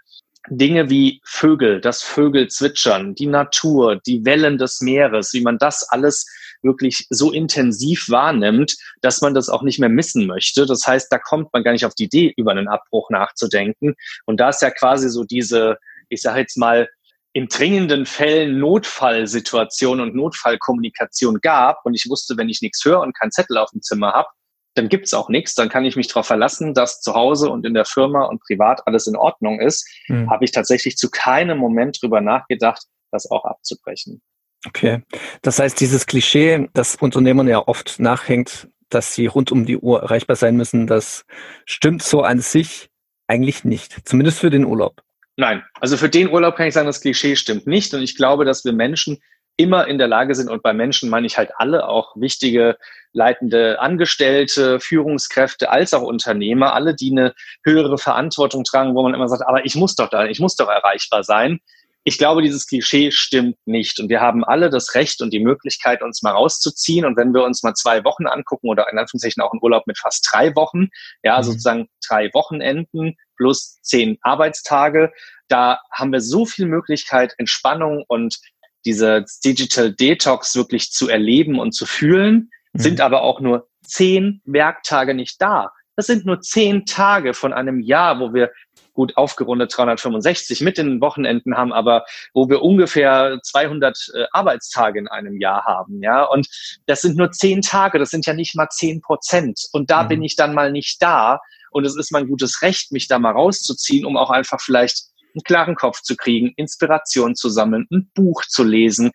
Dinge 0.49 0.91
wie 0.91 1.21
Vögel, 1.25 1.81
das 1.81 2.03
Vögel 2.03 2.49
zwitschern, 2.49 3.15
die 3.15 3.27
Natur, 3.27 4.01
die 4.07 4.25
Wellen 4.25 4.59
des 4.59 4.81
Meeres, 4.81 5.33
wie 5.33 5.43
man 5.43 5.59
das 5.59 5.89
alles 5.89 6.27
wirklich 6.63 7.07
so 7.11 7.33
intensiv 7.33 8.09
wahrnimmt, 8.09 8.77
dass 9.01 9.21
man 9.21 9.35
das 9.35 9.49
auch 9.49 9.63
nicht 9.63 9.79
mehr 9.79 9.89
missen 9.89 10.27
möchte. 10.27 10.67
Das 10.67 10.87
heißt, 10.87 11.11
da 11.11 11.19
kommt 11.19 11.53
man 11.53 11.63
gar 11.63 11.73
nicht 11.73 11.87
auf 11.87 11.95
die 11.95 12.05
Idee, 12.05 12.33
über 12.37 12.51
einen 12.51 12.69
Abbruch 12.69 13.11
nachzudenken. 13.11 13.95
Und 14.25 14.41
da 14.41 14.49
ist 14.51 14.63
ja 14.63 14.71
quasi 14.71 15.09
so 15.09 15.25
diese, 15.25 15.79
ich 16.09 16.23
sage 16.23 16.41
jetzt 16.41 16.57
mal, 16.57 16.89
in 17.33 17.49
dringenden 17.49 18.07
Fällen 18.07 18.59
Notfallsituation 18.59 20.01
und 20.01 20.15
Notfallkommunikation 20.15 21.41
gab 21.43 21.85
und 21.85 21.93
ich 21.93 22.09
wusste, 22.09 22.39
wenn 22.39 22.49
ich 22.49 22.63
nichts 22.63 22.83
höre 22.83 23.01
und 23.01 23.15
keinen 23.15 23.31
Zettel 23.31 23.59
auf 23.59 23.71
dem 23.73 23.83
Zimmer 23.83 24.13
habe, 24.15 24.29
dann 24.77 24.89
gibt's 24.89 25.15
auch 25.15 25.29
nichts. 25.29 25.55
Dann 25.55 25.69
kann 25.69 25.85
ich 25.85 25.97
mich 25.97 26.09
darauf 26.09 26.27
verlassen, 26.27 26.75
dass 26.75 27.01
zu 27.01 27.15
Hause 27.15 27.51
und 27.51 27.65
in 27.67 27.75
der 27.75 27.85
Firma 27.85 28.25
und 28.25 28.41
privat 28.41 28.87
alles 28.87 29.07
in 29.07 29.17
Ordnung 29.17 29.61
ist. 29.61 29.89
Mhm. 30.09 30.31
Habe 30.31 30.45
ich 30.45 30.53
tatsächlich 30.53 30.97
zu 30.97 31.11
keinem 31.11 31.59
Moment 31.59 32.01
drüber 32.01 32.21
nachgedacht, 32.21 32.83
das 33.11 33.31
auch 33.31 33.45
abzubrechen. 33.45 34.21
Okay. 34.67 35.03
Das 35.43 35.59
heißt, 35.59 35.81
dieses 35.81 36.07
Klischee, 36.07 36.69
das 36.73 36.97
Unternehmern 36.97 37.49
ja 37.49 37.67
oft 37.67 37.99
nachhängt, 37.99 38.69
dass 38.89 39.15
sie 39.15 39.27
rund 39.27 39.51
um 39.51 39.67
die 39.67 39.79
Uhr 39.79 40.03
erreichbar 40.03 40.37
sein 40.37 40.57
müssen, 40.57 40.87
das 40.87 41.25
stimmt 41.65 42.03
so 42.03 42.23
an 42.23 42.41
sich 42.41 42.89
eigentlich 43.27 43.65
nicht. 43.65 44.07
Zumindest 44.07 44.39
für 44.39 44.51
den 44.51 44.65
Urlaub. 44.65 45.03
Nein, 45.37 45.63
also 45.81 45.97
für 45.97 46.09
den 46.09 46.31
Urlaub 46.31 46.57
kann 46.57 46.69
ich 46.69 46.75
sagen, 46.75 46.87
das 46.87 47.01
Klischee 47.01 47.37
stimmt 47.37 47.67
nicht. 47.67 47.93
Und 47.95 48.03
ich 48.03 48.17
glaube, 48.17 48.45
dass 48.45 48.65
wir 48.65 48.73
Menschen 48.73 49.19
immer 49.57 49.87
in 49.87 49.99
der 49.99 50.09
Lage 50.09 50.35
sind, 50.35 50.51
und 50.51 50.63
bei 50.63 50.73
Menschen 50.73 51.09
meine 51.09 51.27
ich 51.27 51.39
halt 51.39 51.51
alle, 51.57 51.89
auch 51.89 52.15
wichtige 52.17 52.77
leitende 53.13 53.81
Angestellte, 53.81 54.79
Führungskräfte 54.79 55.71
als 55.71 55.95
auch 55.95 56.03
Unternehmer, 56.03 56.75
alle, 56.75 56.95
die 56.95 57.11
eine 57.11 57.35
höhere 57.65 57.99
Verantwortung 57.99 58.65
tragen, 58.65 58.95
wo 58.95 59.03
man 59.03 59.15
immer 59.15 59.29
sagt, 59.29 59.47
aber 59.47 59.65
ich 59.65 59.75
muss 59.75 59.95
doch 59.95 60.11
da, 60.11 60.27
ich 60.27 60.41
muss 60.41 60.57
doch 60.57 60.69
erreichbar 60.69 61.25
sein. 61.25 61.61
Ich 62.09 62.19
glaube, 62.19 62.41
dieses 62.41 62.69
Klischee 62.69 63.11
stimmt 63.11 63.57
nicht. 63.65 63.99
Und 63.99 64.09
wir 64.11 64.21
haben 64.21 64.45
alle 64.45 64.71
das 64.71 64.95
Recht 64.95 65.23
und 65.23 65.33
die 65.33 65.41
Möglichkeit, 65.41 66.03
uns 66.03 66.23
mal 66.23 66.31
rauszuziehen. 66.31 67.05
Und 67.05 67.17
wenn 67.17 67.35
wir 67.35 67.43
uns 67.43 67.65
mal 67.65 67.75
zwei 67.75 68.05
Wochen 68.05 68.29
angucken 68.29 68.69
oder 68.69 68.89
in 68.93 68.99
Anführungszeichen 68.99 69.43
auch 69.43 69.51
einen 69.51 69.63
Urlaub 69.63 69.89
mit 69.89 69.99
fast 69.99 70.29
drei 70.31 70.55
Wochen, 70.55 70.87
ja, 71.25 71.39
mhm. 71.39 71.43
sozusagen 71.43 71.89
drei 72.07 72.33
Wochenenden 72.33 73.17
plus 73.37 73.81
zehn 73.83 74.19
Arbeitstage, 74.23 75.13
da 75.49 75.81
haben 75.91 76.13
wir 76.13 76.21
so 76.21 76.47
viel 76.47 76.67
Möglichkeit, 76.67 77.35
Entspannung 77.39 78.05
und 78.07 78.39
diese 78.87 79.25
Digital 79.45 79.93
Detox 79.93 80.55
wirklich 80.57 80.93
zu 80.93 81.09
erleben 81.09 81.59
und 81.59 81.73
zu 81.73 81.85
fühlen, 81.85 82.51
mhm. 82.73 82.79
sind 82.79 83.01
aber 83.01 83.23
auch 83.23 83.41
nur 83.41 83.69
zehn 83.83 84.41
Werktage 84.45 85.15
nicht 85.15 85.43
da. 85.43 85.73
Das 85.97 86.07
sind 86.07 86.27
nur 86.27 86.41
zehn 86.41 86.85
Tage 86.85 87.35
von 87.35 87.53
einem 87.53 87.81
Jahr, 87.81 88.21
wo 88.21 88.33
wir 88.33 88.51
gut 88.93 89.17
aufgerundet 89.17 89.77
365 89.77 90.61
mit 90.63 90.79
den 90.79 91.01
Wochenenden 91.01 91.57
haben, 91.57 91.73
aber 91.73 92.05
wo 92.33 92.49
wir 92.49 92.63
ungefähr 92.63 93.39
200 93.43 93.97
äh, 94.15 94.25
Arbeitstage 94.33 94.99
in 94.99 95.09
einem 95.09 95.39
Jahr 95.39 95.65
haben, 95.65 96.03
ja. 96.03 96.25
Und 96.25 96.49
das 96.87 97.03
sind 97.03 97.17
nur 97.17 97.31
zehn 97.31 97.63
Tage, 97.63 97.99
das 97.99 98.11
sind 98.11 98.27
ja 98.27 98.33
nicht 98.33 98.57
mal 98.57 98.69
zehn 98.71 99.01
Prozent. 99.01 99.69
Und 99.73 99.91
da 99.91 100.05
mhm. 100.05 100.09
bin 100.09 100.23
ich 100.23 100.37
dann 100.37 100.55
mal 100.55 100.73
nicht 100.73 101.03
da. 101.03 101.41
Und 101.71 101.85
es 101.85 101.97
ist 101.97 102.11
mein 102.11 102.27
gutes 102.27 102.63
Recht, 102.63 102.91
mich 102.91 103.07
da 103.07 103.19
mal 103.19 103.33
rauszuziehen, 103.33 104.07
um 104.07 104.17
auch 104.17 104.31
einfach 104.31 104.61
vielleicht 104.61 105.05
einen 105.37 105.43
klaren 105.45 105.75
Kopf 105.75 106.01
zu 106.03 106.17
kriegen, 106.17 106.53
Inspiration 106.57 107.37
zu 107.37 107.49
sammeln, 107.49 107.87
ein 107.93 108.11
Buch 108.15 108.45
zu 108.47 108.65
lesen, 108.65 109.13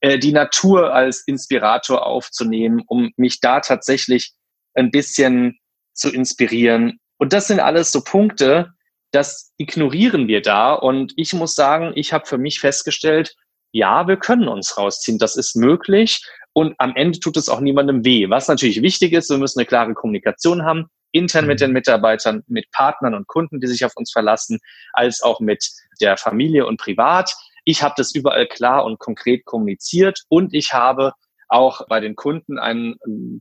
äh, 0.00 0.18
die 0.18 0.32
Natur 0.32 0.94
als 0.94 1.22
Inspirator 1.26 2.06
aufzunehmen, 2.06 2.82
um 2.86 3.12
mich 3.16 3.40
da 3.40 3.60
tatsächlich 3.60 4.32
ein 4.74 4.90
bisschen 4.90 5.58
zu 5.92 6.10
inspirieren. 6.10 6.98
Und 7.18 7.32
das 7.32 7.48
sind 7.48 7.60
alles 7.60 7.90
so 7.90 8.02
Punkte, 8.02 8.72
das 9.12 9.52
ignorieren 9.56 10.28
wir 10.28 10.42
da. 10.42 10.72
Und 10.74 11.12
ich 11.16 11.32
muss 11.32 11.54
sagen, 11.54 11.92
ich 11.94 12.12
habe 12.12 12.26
für 12.26 12.38
mich 12.38 12.60
festgestellt, 12.60 13.36
ja, 13.72 14.06
wir 14.06 14.16
können 14.16 14.48
uns 14.48 14.76
rausziehen. 14.76 15.18
Das 15.18 15.36
ist 15.36 15.56
möglich. 15.56 16.24
Und 16.52 16.74
am 16.78 16.94
Ende 16.94 17.18
tut 17.18 17.36
es 17.36 17.48
auch 17.48 17.60
niemandem 17.60 18.04
weh. 18.04 18.30
Was 18.30 18.48
natürlich 18.48 18.82
wichtig 18.82 19.12
ist, 19.12 19.30
wir 19.30 19.38
müssen 19.38 19.58
eine 19.58 19.66
klare 19.66 19.94
Kommunikation 19.94 20.64
haben, 20.64 20.86
intern 21.14 21.46
mit 21.46 21.60
mhm. 21.60 21.66
den 21.66 21.72
Mitarbeitern, 21.72 22.42
mit 22.46 22.70
Partnern 22.70 23.14
und 23.14 23.26
Kunden, 23.26 23.60
die 23.60 23.66
sich 23.66 23.84
auf 23.84 23.96
uns 23.96 24.12
verlassen, 24.12 24.58
als 24.92 25.22
auch 25.22 25.40
mit 25.40 25.70
der 26.00 26.16
Familie 26.16 26.66
und 26.66 26.78
privat. 26.78 27.32
Ich 27.64 27.82
habe 27.82 27.94
das 27.96 28.14
überall 28.14 28.46
klar 28.46 28.84
und 28.84 28.98
konkret 28.98 29.44
kommuniziert 29.44 30.20
und 30.28 30.52
ich 30.52 30.72
habe 30.72 31.12
auch 31.48 31.86
bei 31.88 32.00
den 32.00 32.16
Kunden 32.16 32.58
einen, 32.58 32.96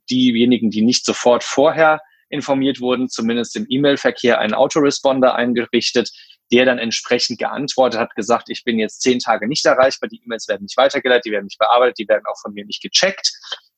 diejenigen, 0.09 0.69
die 0.69 0.81
nicht 0.81 1.05
sofort 1.05 1.43
vorher 1.43 1.99
informiert 2.29 2.79
wurden, 2.79 3.09
zumindest 3.09 3.55
im 3.55 3.65
E-Mail-Verkehr 3.67 4.39
einen 4.39 4.53
Autoresponder 4.53 5.35
eingerichtet, 5.35 6.11
der 6.51 6.65
dann 6.65 6.77
entsprechend 6.77 7.39
geantwortet 7.39 7.99
hat, 7.99 8.15
gesagt, 8.15 8.49
ich 8.49 8.63
bin 8.63 8.77
jetzt 8.77 9.01
zehn 9.01 9.19
Tage 9.19 9.47
nicht 9.47 9.65
erreichbar, 9.65 10.09
die 10.09 10.21
E-Mails 10.23 10.47
werden 10.47 10.63
nicht 10.63 10.77
weitergeleitet, 10.77 11.25
die 11.25 11.31
werden 11.31 11.45
nicht 11.45 11.57
bearbeitet, 11.57 11.97
die 11.97 12.07
werden 12.07 12.23
auch 12.25 12.39
von 12.39 12.53
mir 12.53 12.65
nicht 12.65 12.81
gecheckt. 12.81 13.31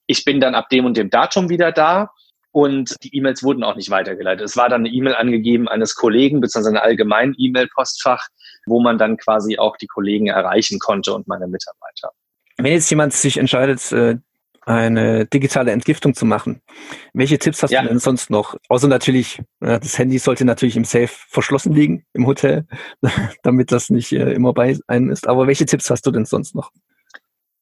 Ich 0.07 0.25
bin 0.25 0.41
dann 0.41 0.55
ab 0.55 0.69
dem 0.69 0.85
und 0.85 0.97
dem 0.97 1.09
Datum 1.09 1.49
wieder 1.49 1.71
da 1.71 2.09
und 2.55 2.95
die 3.03 3.13
E-Mails 3.13 3.43
wurden 3.43 3.65
auch 3.65 3.75
nicht 3.75 3.89
weitergeleitet. 3.89 4.45
Es 4.45 4.55
war 4.55 4.69
dann 4.69 4.85
eine 4.85 4.89
E-Mail 4.89 5.15
angegeben 5.15 5.67
eines 5.67 5.93
Kollegen, 5.93 6.39
beziehungsweise 6.39 6.77
ein 6.77 6.81
allgemein 6.81 7.35
E-Mail-Postfach, 7.38 8.29
wo 8.65 8.79
man 8.79 8.97
dann 8.97 9.17
quasi 9.17 9.57
auch 9.57 9.75
die 9.75 9.88
Kollegen 9.88 10.27
erreichen 10.27 10.79
konnte 10.79 11.13
und 11.13 11.27
meine 11.27 11.47
Mitarbeiter. 11.47 12.12
Wenn 12.55 12.71
jetzt 12.71 12.89
jemand 12.89 13.12
sich 13.12 13.35
entscheidet, 13.35 13.91
äh, 13.91 14.15
eine 14.62 15.25
digitale 15.25 15.74
Entgiftung 15.74 16.15
zu 16.15 16.25
machen. 16.25 16.62
Welche 17.12 17.38
Tipps 17.39 17.62
hast 17.62 17.71
ja. 17.71 17.81
du 17.81 17.89
denn 17.89 18.00
sonst 18.00 18.29
noch? 18.29 18.55
Außer 18.69 18.88
natürlich, 18.88 19.41
das 19.59 19.97
Handy 19.97 20.17
sollte 20.17 20.45
natürlich 20.45 20.77
im 20.77 20.85
Safe 20.85 21.09
verschlossen 21.09 21.74
liegen 21.74 22.05
im 22.13 22.25
Hotel, 22.25 22.65
damit 23.43 23.74
das 23.74 23.89
nicht 23.89 24.13
äh, 24.13 24.31
immer 24.31 24.53
bei 24.53 24.77
einem 24.88 25.09
ist. 25.09 25.27
Aber 25.27 25.45
welche 25.45 25.65
Tipps 25.65 25.89
hast 25.89 26.05
du 26.05 26.12
denn 26.12 26.24
sonst 26.24 26.55
noch? 26.55 26.71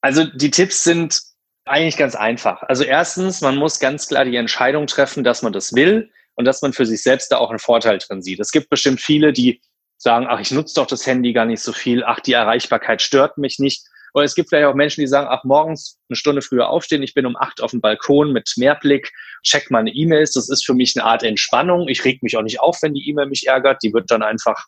Also 0.01 0.25
die 0.25 0.51
Tipps 0.51 0.83
sind 0.83 1.32
eigentlich 1.65 1.97
ganz 1.97 2.15
einfach. 2.15 2.61
Also 2.63 2.83
erstens, 2.83 3.41
man 3.41 3.55
muss 3.55 3.79
ganz 3.79 4.07
klar 4.07 4.25
die 4.25 4.35
Entscheidung 4.35 4.87
treffen, 4.87 5.23
dass 5.23 5.41
man 5.41 5.53
das 5.53 5.73
will 5.73 6.11
und 6.35 6.45
dass 6.45 6.61
man 6.61 6.73
für 6.73 6.85
sich 6.85 7.01
selbst 7.03 7.31
da 7.31 7.37
auch 7.37 7.49
einen 7.49 7.59
Vorteil 7.59 7.99
drin 7.99 8.21
sieht. 8.21 8.39
Es 8.39 8.51
gibt 8.51 8.69
bestimmt 8.69 9.01
viele, 9.01 9.33
die 9.33 9.61
sagen, 9.97 10.27
ach, 10.29 10.39
ich 10.39 10.51
nutze 10.51 10.75
doch 10.75 10.87
das 10.87 11.07
Handy 11.07 11.31
gar 11.31 11.45
nicht 11.45 11.61
so 11.61 11.71
viel, 11.71 12.03
ach, 12.03 12.19
die 12.19 12.33
Erreichbarkeit 12.33 13.01
stört 13.01 13.37
mich 13.37 13.59
nicht. 13.59 13.85
Oder 14.13 14.25
es 14.25 14.35
gibt 14.35 14.49
vielleicht 14.49 14.67
auch 14.67 14.75
Menschen, 14.75 15.01
die 15.01 15.07
sagen, 15.07 15.27
ach, 15.29 15.43
morgens 15.43 15.97
eine 16.07 16.15
Stunde 16.15 16.41
früher 16.41 16.69
aufstehen, 16.69 17.01
ich 17.01 17.15
bin 17.15 17.25
um 17.25 17.35
acht 17.35 17.61
auf 17.61 17.71
dem 17.71 17.81
Balkon 17.81 18.31
mit 18.31 18.51
Mehrblick, 18.57 19.11
check 19.43 19.71
meine 19.71 19.89
E-Mails, 19.89 20.33
das 20.33 20.49
ist 20.49 20.65
für 20.65 20.75
mich 20.75 20.93
eine 20.95 21.05
Art 21.05 21.23
Entspannung. 21.23 21.87
Ich 21.87 22.05
reg 22.05 22.21
mich 22.21 22.37
auch 22.37 22.43
nicht 22.43 22.59
auf, 22.59 22.77
wenn 22.81 22.93
die 22.93 23.09
E-Mail 23.09 23.27
mich 23.27 23.47
ärgert, 23.47 23.81
die 23.81 23.93
wird 23.93 24.11
dann 24.11 24.21
einfach 24.21 24.67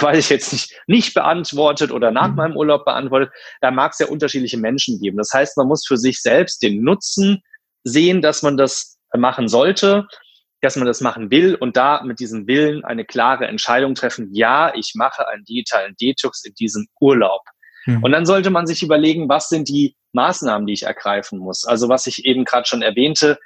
weil 0.00 0.18
ich 0.18 0.28
jetzt 0.28 0.52
nicht, 0.52 0.80
nicht 0.86 1.14
beantwortet 1.14 1.90
oder 1.90 2.10
nach 2.10 2.28
mhm. 2.28 2.36
meinem 2.36 2.56
Urlaub 2.56 2.84
beantwortet, 2.84 3.30
da 3.60 3.70
mag 3.70 3.92
es 3.92 3.98
ja 3.98 4.06
unterschiedliche 4.06 4.58
Menschen 4.58 5.00
geben. 5.00 5.16
Das 5.16 5.30
heißt, 5.32 5.56
man 5.56 5.68
muss 5.68 5.86
für 5.86 5.96
sich 5.96 6.20
selbst 6.20 6.62
den 6.62 6.82
Nutzen 6.82 7.42
sehen, 7.84 8.22
dass 8.22 8.42
man 8.42 8.56
das 8.56 8.98
machen 9.14 9.48
sollte, 9.48 10.06
dass 10.60 10.76
man 10.76 10.86
das 10.86 11.00
machen 11.00 11.30
will 11.30 11.56
und 11.56 11.76
da 11.76 12.02
mit 12.04 12.20
diesem 12.20 12.46
Willen 12.46 12.84
eine 12.84 13.04
klare 13.04 13.46
Entscheidung 13.46 13.94
treffen. 13.94 14.28
Ja, 14.32 14.72
ich 14.74 14.92
mache 14.94 15.26
einen 15.26 15.44
digitalen 15.44 15.94
Detox 16.00 16.44
in 16.44 16.54
diesem 16.54 16.86
Urlaub. 17.00 17.42
Mhm. 17.86 18.04
Und 18.04 18.12
dann 18.12 18.26
sollte 18.26 18.50
man 18.50 18.66
sich 18.66 18.82
überlegen, 18.82 19.28
was 19.28 19.48
sind 19.48 19.68
die 19.68 19.96
Maßnahmen, 20.12 20.66
die 20.66 20.74
ich 20.74 20.84
ergreifen 20.84 21.38
muss. 21.38 21.64
Also 21.64 21.88
was 21.88 22.06
ich 22.06 22.24
eben 22.24 22.44
gerade 22.44 22.66
schon 22.66 22.82
erwähnte, 22.82 23.38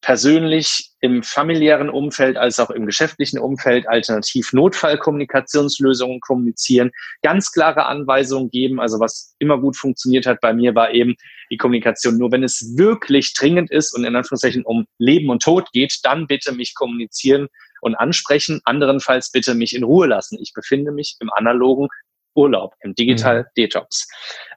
persönlich 0.00 0.90
im 1.00 1.22
familiären 1.22 1.88
Umfeld 1.88 2.36
als 2.36 2.58
auch 2.58 2.70
im 2.70 2.86
geschäftlichen 2.86 3.38
Umfeld 3.38 3.88
alternativ 3.88 4.52
Notfallkommunikationslösungen 4.52 6.20
kommunizieren, 6.20 6.90
ganz 7.22 7.52
klare 7.52 7.86
Anweisungen 7.86 8.50
geben. 8.50 8.80
Also 8.80 8.98
was 8.98 9.34
immer 9.38 9.58
gut 9.60 9.76
funktioniert 9.76 10.26
hat 10.26 10.40
bei 10.40 10.52
mir 10.52 10.74
war 10.74 10.92
eben 10.92 11.14
die 11.50 11.56
Kommunikation. 11.56 12.18
Nur 12.18 12.32
wenn 12.32 12.42
es 12.42 12.76
wirklich 12.76 13.34
dringend 13.34 13.70
ist 13.70 13.94
und 13.94 14.04
in 14.04 14.16
Anführungszeichen 14.16 14.64
um 14.64 14.86
Leben 14.98 15.30
und 15.30 15.42
Tod 15.42 15.70
geht, 15.72 15.98
dann 16.02 16.26
bitte 16.26 16.52
mich 16.52 16.74
kommunizieren 16.74 17.48
und 17.80 17.94
ansprechen. 17.94 18.60
Anderenfalls 18.64 19.30
bitte 19.30 19.54
mich 19.54 19.74
in 19.74 19.84
Ruhe 19.84 20.06
lassen. 20.06 20.38
Ich 20.40 20.52
befinde 20.52 20.90
mich 20.90 21.16
im 21.20 21.30
analogen 21.32 21.88
Urlaub, 22.34 22.74
im 22.80 22.94
Digital 22.94 23.42
mhm. 23.42 23.46
Detox. 23.56 24.08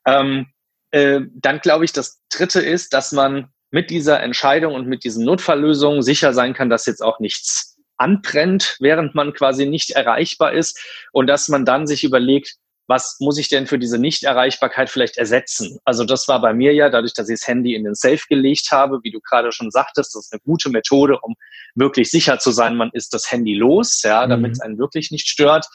Ähm, 0.06 0.48
äh, 0.92 1.22
dann 1.34 1.60
glaube 1.60 1.86
ich, 1.86 1.94
das 1.94 2.22
Dritte 2.30 2.62
ist, 2.62 2.94
dass 2.94 3.12
man 3.12 3.52
mit 3.72 3.90
dieser 3.90 4.22
Entscheidung 4.22 4.74
und 4.74 4.88
mit 4.88 5.04
diesen 5.04 5.26
Notfalllösungen 5.26 6.02
sicher 6.02 6.34
sein 6.34 6.54
kann, 6.54 6.70
dass 6.70 6.86
jetzt 6.86 7.02
auch 7.02 7.20
nichts 7.20 7.78
anbrennt, 7.98 8.78
während 8.80 9.14
man 9.14 9.34
quasi 9.34 9.66
nicht 9.66 9.92
erreichbar 9.92 10.54
ist 10.54 10.80
und 11.12 11.28
dass 11.28 11.50
man 11.50 11.66
dann 11.66 11.86
sich 11.86 12.04
überlegt, 12.04 12.56
was 12.90 13.18
muss 13.20 13.38
ich 13.38 13.50
denn 13.50 13.68
für 13.68 13.78
diese 13.78 14.00
Nichterreichbarkeit 14.00 14.90
vielleicht 14.90 15.18
ersetzen? 15.18 15.78
Also 15.86 16.06
das 16.06 16.28
war 16.28 16.42
bei 16.42 16.56
mir 16.56 16.74
ja, 16.74 16.90
dadurch, 16.90 17.14
dass 17.14 17.30
ich 17.30 17.40
das 17.40 17.48
Handy 17.48 17.76
in 17.76 17.84
den 17.84 17.94
Safe 17.94 18.22
gelegt 18.28 18.72
habe, 18.72 19.00
wie 19.04 19.12
du 19.12 19.20
gerade 19.20 19.52
schon 19.52 19.70
sagtest, 19.70 20.16
das 20.16 20.26
ist 20.26 20.34
eine 20.34 20.42
gute 20.44 20.72
Methode, 20.72 21.20
um 21.22 21.36
wirklich 21.76 22.10
sicher 22.10 22.40
zu 22.40 22.50
sein, 22.50 22.76
man 22.76 22.90
ist 22.94 23.14
das 23.14 23.32
Handy 23.32 23.54
los, 23.54 24.02
ja, 24.02 24.26
damit 24.26 24.50
mhm. 24.50 24.54
es 24.54 24.62
einen 24.62 24.80
wirklich 24.80 25.12
nicht 25.12 25.28
stört. 25.28 25.68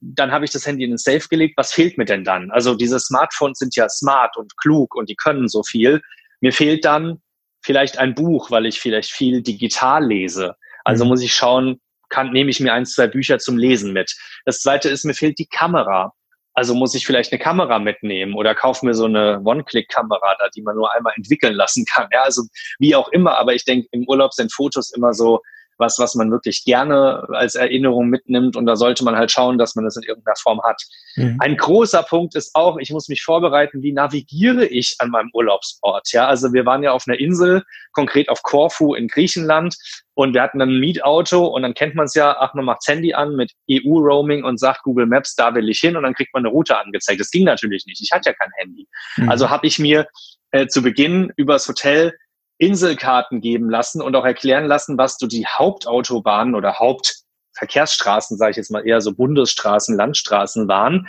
Dann 0.00 0.32
habe 0.32 0.46
ich 0.46 0.50
das 0.50 0.66
Handy 0.66 0.84
in 0.84 0.92
den 0.92 0.98
Safe 0.98 1.28
gelegt. 1.28 1.58
Was 1.58 1.74
fehlt 1.74 1.98
mir 1.98 2.06
denn 2.06 2.24
dann? 2.24 2.50
Also 2.50 2.74
diese 2.74 2.98
Smartphones 2.98 3.58
sind 3.58 3.76
ja 3.76 3.90
smart 3.90 4.38
und 4.38 4.56
klug 4.56 4.94
und 4.94 5.10
die 5.10 5.16
können 5.16 5.48
so 5.48 5.62
viel. 5.62 6.00
Mir 6.40 6.54
fehlt 6.54 6.86
dann 6.86 7.20
vielleicht 7.62 7.98
ein 7.98 8.14
Buch, 8.14 8.50
weil 8.50 8.66
ich 8.66 8.80
vielleicht 8.80 9.10
viel 9.10 9.42
digital 9.42 10.04
lese. 10.04 10.56
Also 10.84 11.04
mhm. 11.04 11.10
muss 11.10 11.22
ich 11.22 11.34
schauen, 11.34 11.80
kann, 12.08 12.30
nehme 12.32 12.50
ich 12.50 12.60
mir 12.60 12.74
ein, 12.74 12.86
zwei 12.86 13.06
Bücher 13.06 13.38
zum 13.38 13.56
Lesen 13.56 13.92
mit. 13.92 14.14
Das 14.44 14.60
zweite 14.60 14.88
ist, 14.88 15.04
mir 15.04 15.14
fehlt 15.14 15.38
die 15.38 15.46
Kamera. 15.46 16.12
Also 16.54 16.74
muss 16.74 16.94
ich 16.94 17.06
vielleicht 17.06 17.32
eine 17.32 17.40
Kamera 17.40 17.78
mitnehmen 17.78 18.34
oder 18.34 18.54
kaufe 18.54 18.84
mir 18.84 18.92
so 18.92 19.06
eine 19.06 19.40
One-Click-Kamera 19.42 20.36
da, 20.38 20.48
die 20.54 20.60
man 20.60 20.76
nur 20.76 20.94
einmal 20.94 21.14
entwickeln 21.16 21.54
lassen 21.54 21.86
kann. 21.86 22.08
Ja, 22.12 22.22
also 22.22 22.42
wie 22.78 22.94
auch 22.94 23.08
immer, 23.08 23.38
aber 23.38 23.54
ich 23.54 23.64
denke, 23.64 23.88
im 23.92 24.06
Urlaub 24.06 24.34
sind 24.34 24.52
Fotos 24.52 24.92
immer 24.94 25.14
so 25.14 25.40
was, 25.82 25.98
was 25.98 26.14
man 26.14 26.30
wirklich 26.30 26.64
gerne 26.64 27.26
als 27.30 27.56
Erinnerung 27.56 28.08
mitnimmt. 28.08 28.56
Und 28.56 28.64
da 28.64 28.76
sollte 28.76 29.04
man 29.04 29.16
halt 29.16 29.30
schauen, 29.30 29.58
dass 29.58 29.74
man 29.74 29.84
das 29.84 29.96
in 29.96 30.04
irgendeiner 30.04 30.36
Form 30.36 30.62
hat. 30.62 30.80
Mhm. 31.16 31.36
Ein 31.40 31.56
großer 31.58 32.02
Punkt 32.04 32.34
ist 32.34 32.54
auch, 32.54 32.78
ich 32.78 32.90
muss 32.90 33.08
mich 33.08 33.22
vorbereiten, 33.22 33.82
wie 33.82 33.92
navigiere 33.92 34.64
ich 34.64 34.96
an 35.00 35.10
meinem 35.10 35.28
Urlaubsort? 35.34 36.10
Ja, 36.12 36.26
also 36.26 36.54
wir 36.54 36.64
waren 36.64 36.82
ja 36.82 36.92
auf 36.92 37.04
einer 37.06 37.18
Insel, 37.18 37.62
konkret 37.92 38.30
auf 38.30 38.42
Korfu 38.42 38.94
in 38.94 39.08
Griechenland. 39.08 39.76
Und 40.14 40.34
wir 40.34 40.42
hatten 40.42 40.58
dann 40.58 40.68
ein 40.68 40.80
Mietauto 40.80 41.46
und 41.46 41.62
dann 41.62 41.74
kennt 41.74 41.94
man 41.94 42.04
es 42.04 42.14
ja, 42.14 42.36
ach, 42.38 42.52
man 42.54 42.66
macht 42.66 42.86
Handy 42.86 43.14
an 43.14 43.34
mit 43.34 43.52
EU-Roaming 43.70 44.44
und 44.44 44.60
sagt 44.60 44.82
Google 44.82 45.06
Maps, 45.06 45.34
da 45.34 45.54
will 45.54 45.68
ich 45.70 45.80
hin 45.80 45.96
und 45.96 46.02
dann 46.02 46.14
kriegt 46.14 46.34
man 46.34 46.42
eine 46.42 46.50
Route 46.50 46.78
angezeigt. 46.78 47.18
Das 47.18 47.30
ging 47.30 47.44
natürlich 47.44 47.86
nicht. 47.86 48.00
Ich 48.02 48.12
hatte 48.12 48.30
ja 48.30 48.34
kein 48.34 48.50
Handy. 48.58 48.86
Mhm. 49.16 49.30
Also 49.30 49.48
habe 49.48 49.66
ich 49.66 49.78
mir 49.78 50.06
äh, 50.50 50.66
zu 50.66 50.82
Beginn 50.82 51.32
übers 51.36 51.66
Hotel 51.66 52.14
Inselkarten 52.62 53.40
geben 53.40 53.68
lassen 53.68 54.00
und 54.00 54.14
auch 54.14 54.24
erklären 54.24 54.66
lassen, 54.66 54.96
was 54.96 55.18
du 55.18 55.26
die 55.26 55.46
Hauptautobahnen 55.46 56.54
oder 56.54 56.78
Hauptverkehrsstraßen, 56.78 58.38
sage 58.38 58.52
ich 58.52 58.56
jetzt 58.56 58.70
mal 58.70 58.86
eher 58.86 59.00
so 59.00 59.12
Bundesstraßen, 59.12 59.96
Landstraßen 59.96 60.68
waren, 60.68 61.08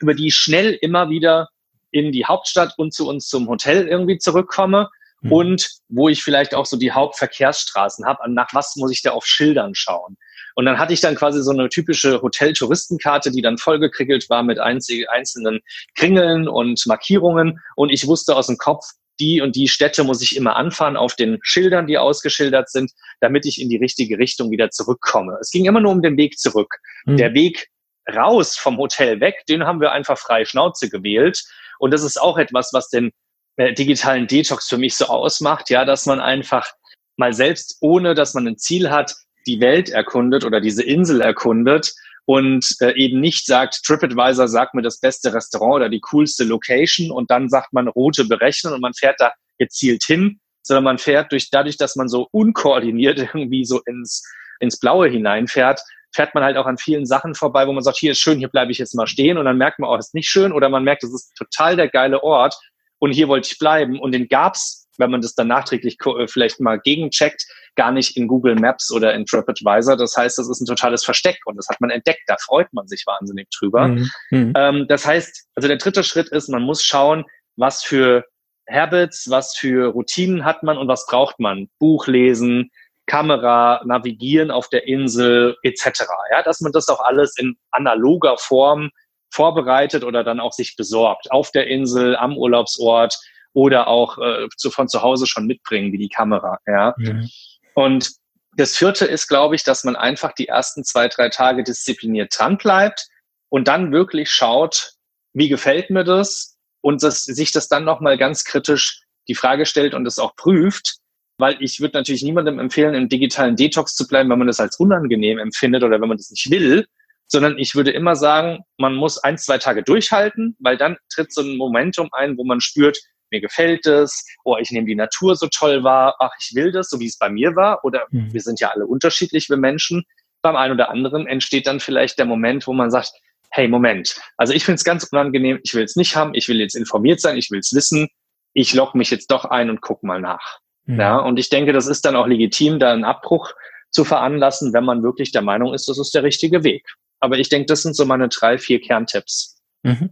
über 0.00 0.14
die 0.14 0.28
ich 0.28 0.34
schnell 0.34 0.72
immer 0.80 1.10
wieder 1.10 1.50
in 1.90 2.10
die 2.10 2.24
Hauptstadt 2.24 2.72
und 2.78 2.94
zu 2.94 3.06
uns 3.06 3.28
zum 3.28 3.48
Hotel 3.48 3.86
irgendwie 3.86 4.16
zurückkomme 4.16 4.88
mhm. 5.20 5.32
und 5.32 5.70
wo 5.90 6.08
ich 6.08 6.24
vielleicht 6.24 6.54
auch 6.54 6.64
so 6.64 6.78
die 6.78 6.92
Hauptverkehrsstraßen 6.92 8.06
habe, 8.06 8.30
nach 8.32 8.48
was 8.54 8.74
muss 8.76 8.90
ich 8.90 9.02
da 9.02 9.10
auf 9.10 9.26
Schildern 9.26 9.74
schauen. 9.74 10.16
Und 10.54 10.64
dann 10.64 10.78
hatte 10.78 10.94
ich 10.94 11.02
dann 11.02 11.16
quasi 11.16 11.42
so 11.42 11.50
eine 11.50 11.68
typische 11.68 12.22
Hotel-Touristenkarte, 12.22 13.30
die 13.30 13.42
dann 13.42 13.58
vollgekriegelt 13.58 14.30
war 14.30 14.42
mit 14.42 14.58
einzelnen 14.58 15.60
Kringeln 15.96 16.48
und 16.48 16.86
Markierungen. 16.86 17.60
Und 17.76 17.90
ich 17.90 18.06
wusste 18.06 18.36
aus 18.36 18.48
dem 18.48 18.58
Kopf, 18.58 18.84
die 19.20 19.40
und 19.40 19.56
die 19.56 19.68
Städte 19.68 20.04
muss 20.04 20.22
ich 20.22 20.36
immer 20.36 20.56
anfahren 20.56 20.96
auf 20.96 21.14
den 21.14 21.38
Schildern, 21.42 21.86
die 21.86 21.98
ausgeschildert 21.98 22.70
sind, 22.70 22.92
damit 23.20 23.46
ich 23.46 23.60
in 23.60 23.68
die 23.68 23.76
richtige 23.76 24.18
Richtung 24.18 24.50
wieder 24.50 24.70
zurückkomme. 24.70 25.36
Es 25.40 25.50
ging 25.50 25.64
immer 25.66 25.80
nur 25.80 25.92
um 25.92 26.02
den 26.02 26.16
Weg 26.16 26.38
zurück. 26.38 26.76
Mhm. 27.04 27.16
Der 27.16 27.34
Weg 27.34 27.68
raus 28.12 28.56
vom 28.56 28.78
Hotel 28.78 29.20
weg, 29.20 29.42
den 29.48 29.64
haben 29.64 29.80
wir 29.80 29.92
einfach 29.92 30.18
frei 30.18 30.44
Schnauze 30.44 30.88
gewählt. 30.88 31.42
Und 31.78 31.92
das 31.92 32.02
ist 32.02 32.20
auch 32.20 32.38
etwas, 32.38 32.70
was 32.72 32.88
den 32.88 33.12
äh, 33.56 33.72
digitalen 33.74 34.26
Detox 34.26 34.68
für 34.68 34.78
mich 34.78 34.96
so 34.96 35.06
ausmacht, 35.06 35.70
ja, 35.70 35.84
dass 35.84 36.06
man 36.06 36.20
einfach 36.20 36.72
mal 37.16 37.32
selbst, 37.32 37.76
ohne 37.80 38.14
dass 38.14 38.34
man 38.34 38.46
ein 38.48 38.58
Ziel 38.58 38.90
hat, 38.90 39.14
die 39.46 39.60
Welt 39.60 39.90
erkundet 39.90 40.44
oder 40.44 40.60
diese 40.60 40.82
Insel 40.82 41.20
erkundet 41.20 41.92
und 42.24 42.76
äh, 42.80 42.94
eben 42.94 43.20
nicht 43.20 43.46
sagt, 43.46 43.82
TripAdvisor 43.84 44.48
sagt 44.48 44.74
mir 44.74 44.82
das 44.82 45.00
beste 45.00 45.34
Restaurant 45.34 45.76
oder 45.76 45.88
die 45.88 46.00
coolste 46.00 46.44
Location 46.44 47.10
und 47.10 47.30
dann 47.30 47.48
sagt 47.48 47.72
man 47.72 47.88
Route 47.88 48.24
berechnen 48.24 48.72
und 48.72 48.80
man 48.80 48.94
fährt 48.94 49.20
da 49.20 49.32
gezielt 49.58 50.04
hin, 50.04 50.40
sondern 50.62 50.84
man 50.84 50.98
fährt 50.98 51.32
durch, 51.32 51.50
dadurch, 51.50 51.76
dass 51.76 51.96
man 51.96 52.08
so 52.08 52.28
unkoordiniert 52.30 53.18
irgendwie 53.34 53.64
so 53.64 53.80
ins, 53.86 54.22
ins 54.60 54.78
Blaue 54.78 55.08
hineinfährt, 55.08 55.80
fährt 56.14 56.34
man 56.34 56.44
halt 56.44 56.56
auch 56.56 56.66
an 56.66 56.78
vielen 56.78 57.06
Sachen 57.06 57.34
vorbei, 57.34 57.66
wo 57.66 57.72
man 57.72 57.82
sagt, 57.82 57.98
hier 57.98 58.12
ist 58.12 58.20
schön, 58.20 58.38
hier 58.38 58.48
bleibe 58.48 58.70
ich 58.70 58.78
jetzt 58.78 58.94
mal 58.94 59.06
stehen 59.06 59.38
und 59.38 59.46
dann 59.46 59.58
merkt 59.58 59.78
man, 59.78 59.90
oh, 59.90 59.96
ist 59.96 60.14
nicht 60.14 60.28
schön 60.28 60.52
oder 60.52 60.68
man 60.68 60.84
merkt, 60.84 61.02
das 61.02 61.12
ist 61.12 61.34
total 61.36 61.76
der 61.76 61.88
geile 61.88 62.22
Ort 62.22 62.54
und 62.98 63.12
hier 63.12 63.28
wollte 63.28 63.48
ich 63.50 63.58
bleiben 63.58 63.98
und 63.98 64.12
den 64.12 64.28
gab's 64.28 64.81
wenn 65.02 65.10
man 65.10 65.20
das 65.20 65.34
dann 65.34 65.48
nachträglich 65.48 65.98
äh, 66.06 66.26
vielleicht 66.26 66.60
mal 66.60 66.78
gegencheckt, 66.78 67.44
gar 67.74 67.92
nicht 67.92 68.16
in 68.16 68.28
Google 68.28 68.54
Maps 68.54 68.90
oder 68.92 69.14
in 69.14 69.26
TripAdvisor. 69.26 69.96
Das 69.96 70.16
heißt, 70.16 70.38
das 70.38 70.48
ist 70.48 70.60
ein 70.60 70.66
totales 70.66 71.04
Versteck 71.04 71.38
und 71.46 71.56
das 71.56 71.68
hat 71.68 71.80
man 71.80 71.90
entdeckt. 71.90 72.22
Da 72.26 72.36
freut 72.38 72.72
man 72.72 72.86
sich 72.88 73.04
wahnsinnig 73.06 73.48
drüber. 73.50 73.88
Mhm. 73.88 74.10
mhm. 74.30 74.52
Ähm, 74.56 74.86
das 74.88 75.06
heißt, 75.06 75.48
also 75.54 75.68
der 75.68 75.78
dritte 75.78 76.04
Schritt 76.04 76.28
ist, 76.28 76.48
man 76.48 76.62
muss 76.62 76.82
schauen, 76.82 77.24
was 77.56 77.82
für 77.82 78.24
Habits, 78.70 79.28
was 79.28 79.56
für 79.56 79.88
Routinen 79.88 80.44
hat 80.44 80.62
man 80.62 80.78
und 80.78 80.88
was 80.88 81.06
braucht 81.06 81.40
man. 81.40 81.68
Buch 81.78 82.06
lesen, 82.06 82.70
Kamera, 83.06 83.82
navigieren 83.84 84.50
auf 84.50 84.68
der 84.68 84.86
Insel 84.86 85.56
etc. 85.62 86.04
Ja, 86.30 86.42
dass 86.42 86.60
man 86.60 86.72
das 86.72 86.88
auch 86.88 87.00
alles 87.00 87.36
in 87.36 87.56
analoger 87.70 88.36
Form 88.38 88.90
vorbereitet 89.30 90.04
oder 90.04 90.24
dann 90.24 90.40
auch 90.40 90.52
sich 90.52 90.76
besorgt. 90.76 91.30
Auf 91.30 91.50
der 91.50 91.66
Insel, 91.66 92.16
am 92.16 92.36
Urlaubsort, 92.36 93.18
oder 93.52 93.88
auch 93.88 94.18
äh, 94.18 94.48
zu, 94.56 94.70
von 94.70 94.88
zu 94.88 95.02
Hause 95.02 95.26
schon 95.26 95.46
mitbringen, 95.46 95.92
wie 95.92 95.98
die 95.98 96.08
Kamera. 96.08 96.58
Ja. 96.66 96.94
Mhm. 96.96 97.28
Und 97.74 98.10
das 98.56 98.76
vierte 98.76 99.06
ist, 99.06 99.28
glaube 99.28 99.54
ich, 99.54 99.64
dass 99.64 99.84
man 99.84 99.96
einfach 99.96 100.32
die 100.32 100.48
ersten 100.48 100.84
zwei, 100.84 101.08
drei 101.08 101.28
Tage 101.28 101.62
diszipliniert 101.64 102.34
dran 102.36 102.58
bleibt 102.58 103.06
und 103.48 103.68
dann 103.68 103.92
wirklich 103.92 104.30
schaut, 104.30 104.92
wie 105.32 105.48
gefällt 105.48 105.90
mir 105.90 106.04
das 106.04 106.58
und 106.82 107.02
das, 107.02 107.24
sich 107.24 107.52
das 107.52 107.68
dann 107.68 107.84
nochmal 107.84 108.18
ganz 108.18 108.44
kritisch 108.44 109.02
die 109.28 109.34
Frage 109.34 109.66
stellt 109.66 109.94
und 109.94 110.06
es 110.06 110.18
auch 110.18 110.36
prüft, 110.36 110.96
weil 111.38 111.56
ich 111.60 111.80
würde 111.80 111.96
natürlich 111.96 112.22
niemandem 112.22 112.58
empfehlen, 112.58 112.94
im 112.94 113.08
digitalen 113.08 113.56
Detox 113.56 113.94
zu 113.94 114.06
bleiben, 114.06 114.28
wenn 114.30 114.38
man 114.38 114.48
das 114.48 114.60
als 114.60 114.78
unangenehm 114.78 115.38
empfindet 115.38 115.82
oder 115.82 116.00
wenn 116.00 116.08
man 116.08 116.18
das 116.18 116.30
nicht 116.30 116.50
will, 116.50 116.86
sondern 117.26 117.56
ich 117.58 117.74
würde 117.74 117.92
immer 117.92 118.16
sagen, 118.16 118.60
man 118.78 118.94
muss 118.94 119.18
ein, 119.18 119.38
zwei 119.38 119.58
Tage 119.58 119.82
durchhalten, 119.82 120.56
weil 120.58 120.76
dann 120.76 120.96
tritt 121.12 121.32
so 121.32 121.40
ein 121.40 121.56
Momentum 121.56 122.08
ein, 122.12 122.36
wo 122.36 122.44
man 122.44 122.60
spürt, 122.60 122.98
mir 123.32 123.40
gefällt 123.40 123.86
es, 123.86 124.24
oh, 124.44 124.56
ich 124.60 124.70
nehme 124.70 124.86
die 124.86 124.94
Natur 124.94 125.34
so 125.34 125.48
toll 125.48 125.82
wahr, 125.82 126.14
ach, 126.20 126.30
ich 126.40 126.54
will 126.54 126.70
das, 126.70 126.88
so 126.88 127.00
wie 127.00 127.06
es 127.06 127.18
bei 127.18 127.28
mir 127.28 127.56
war. 127.56 127.84
Oder 127.84 128.06
mhm. 128.10 128.32
wir 128.32 128.40
sind 128.40 128.60
ja 128.60 128.70
alle 128.70 128.86
unterschiedlich, 128.86 129.48
wir 129.50 129.56
Menschen. 129.56 130.04
Beim 130.42 130.54
einen 130.54 130.74
oder 130.74 130.90
anderen 130.90 131.26
entsteht 131.26 131.66
dann 131.66 131.80
vielleicht 131.80 132.18
der 132.18 132.26
Moment, 132.26 132.66
wo 132.66 132.72
man 132.72 132.90
sagt, 132.90 133.12
hey, 133.50 133.68
Moment, 133.68 134.16
also 134.36 134.52
ich 134.52 134.64
finde 134.64 134.76
es 134.76 134.84
ganz 134.84 135.04
unangenehm, 135.04 135.60
ich 135.62 135.74
will 135.74 135.84
es 135.84 135.96
nicht 135.96 136.16
haben, 136.16 136.34
ich 136.34 136.48
will 136.48 136.60
jetzt 136.60 136.74
informiert 136.74 137.20
sein, 137.20 137.36
ich 137.36 137.50
will 137.50 137.58
es 137.58 137.74
wissen, 137.74 138.08
ich 138.54 138.74
logge 138.74 138.96
mich 138.96 139.10
jetzt 139.10 139.30
doch 139.30 139.44
ein 139.44 139.70
und 139.70 139.82
guck 139.82 140.02
mal 140.02 140.20
nach. 140.20 140.58
Mhm. 140.86 141.00
Ja, 141.00 141.18
und 141.18 141.38
ich 141.38 141.48
denke, 141.48 141.72
das 141.72 141.86
ist 141.86 142.04
dann 142.04 142.16
auch 142.16 142.26
legitim, 142.26 142.78
da 142.78 142.92
einen 142.92 143.04
Abbruch 143.04 143.52
zu 143.90 144.04
veranlassen, 144.04 144.72
wenn 144.72 144.84
man 144.84 145.02
wirklich 145.02 145.32
der 145.32 145.42
Meinung 145.42 145.74
ist, 145.74 145.88
das 145.88 145.98
ist 145.98 146.14
der 146.14 146.22
richtige 146.22 146.64
Weg. 146.64 146.86
Aber 147.20 147.38
ich 147.38 147.48
denke, 147.50 147.66
das 147.66 147.82
sind 147.82 147.94
so 147.94 148.04
meine 148.04 148.28
drei, 148.28 148.58
vier 148.58 148.80
Kerntipps. 148.80 149.60
Mhm. 149.82 150.10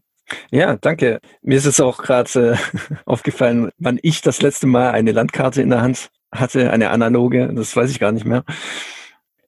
Ja, 0.50 0.76
danke. 0.76 1.20
Mir 1.42 1.58
ist 1.58 1.66
es 1.66 1.80
auch 1.80 1.98
gerade 1.98 2.52
äh, 2.52 2.94
aufgefallen, 3.04 3.70
wann 3.78 3.98
ich 4.02 4.22
das 4.22 4.42
letzte 4.42 4.66
Mal 4.66 4.90
eine 4.90 5.12
Landkarte 5.12 5.62
in 5.62 5.70
der 5.70 5.82
Hand 5.82 6.10
hatte, 6.32 6.70
eine 6.70 6.90
analoge, 6.90 7.52
das 7.54 7.74
weiß 7.74 7.90
ich 7.90 7.98
gar 7.98 8.12
nicht 8.12 8.24
mehr. 8.24 8.44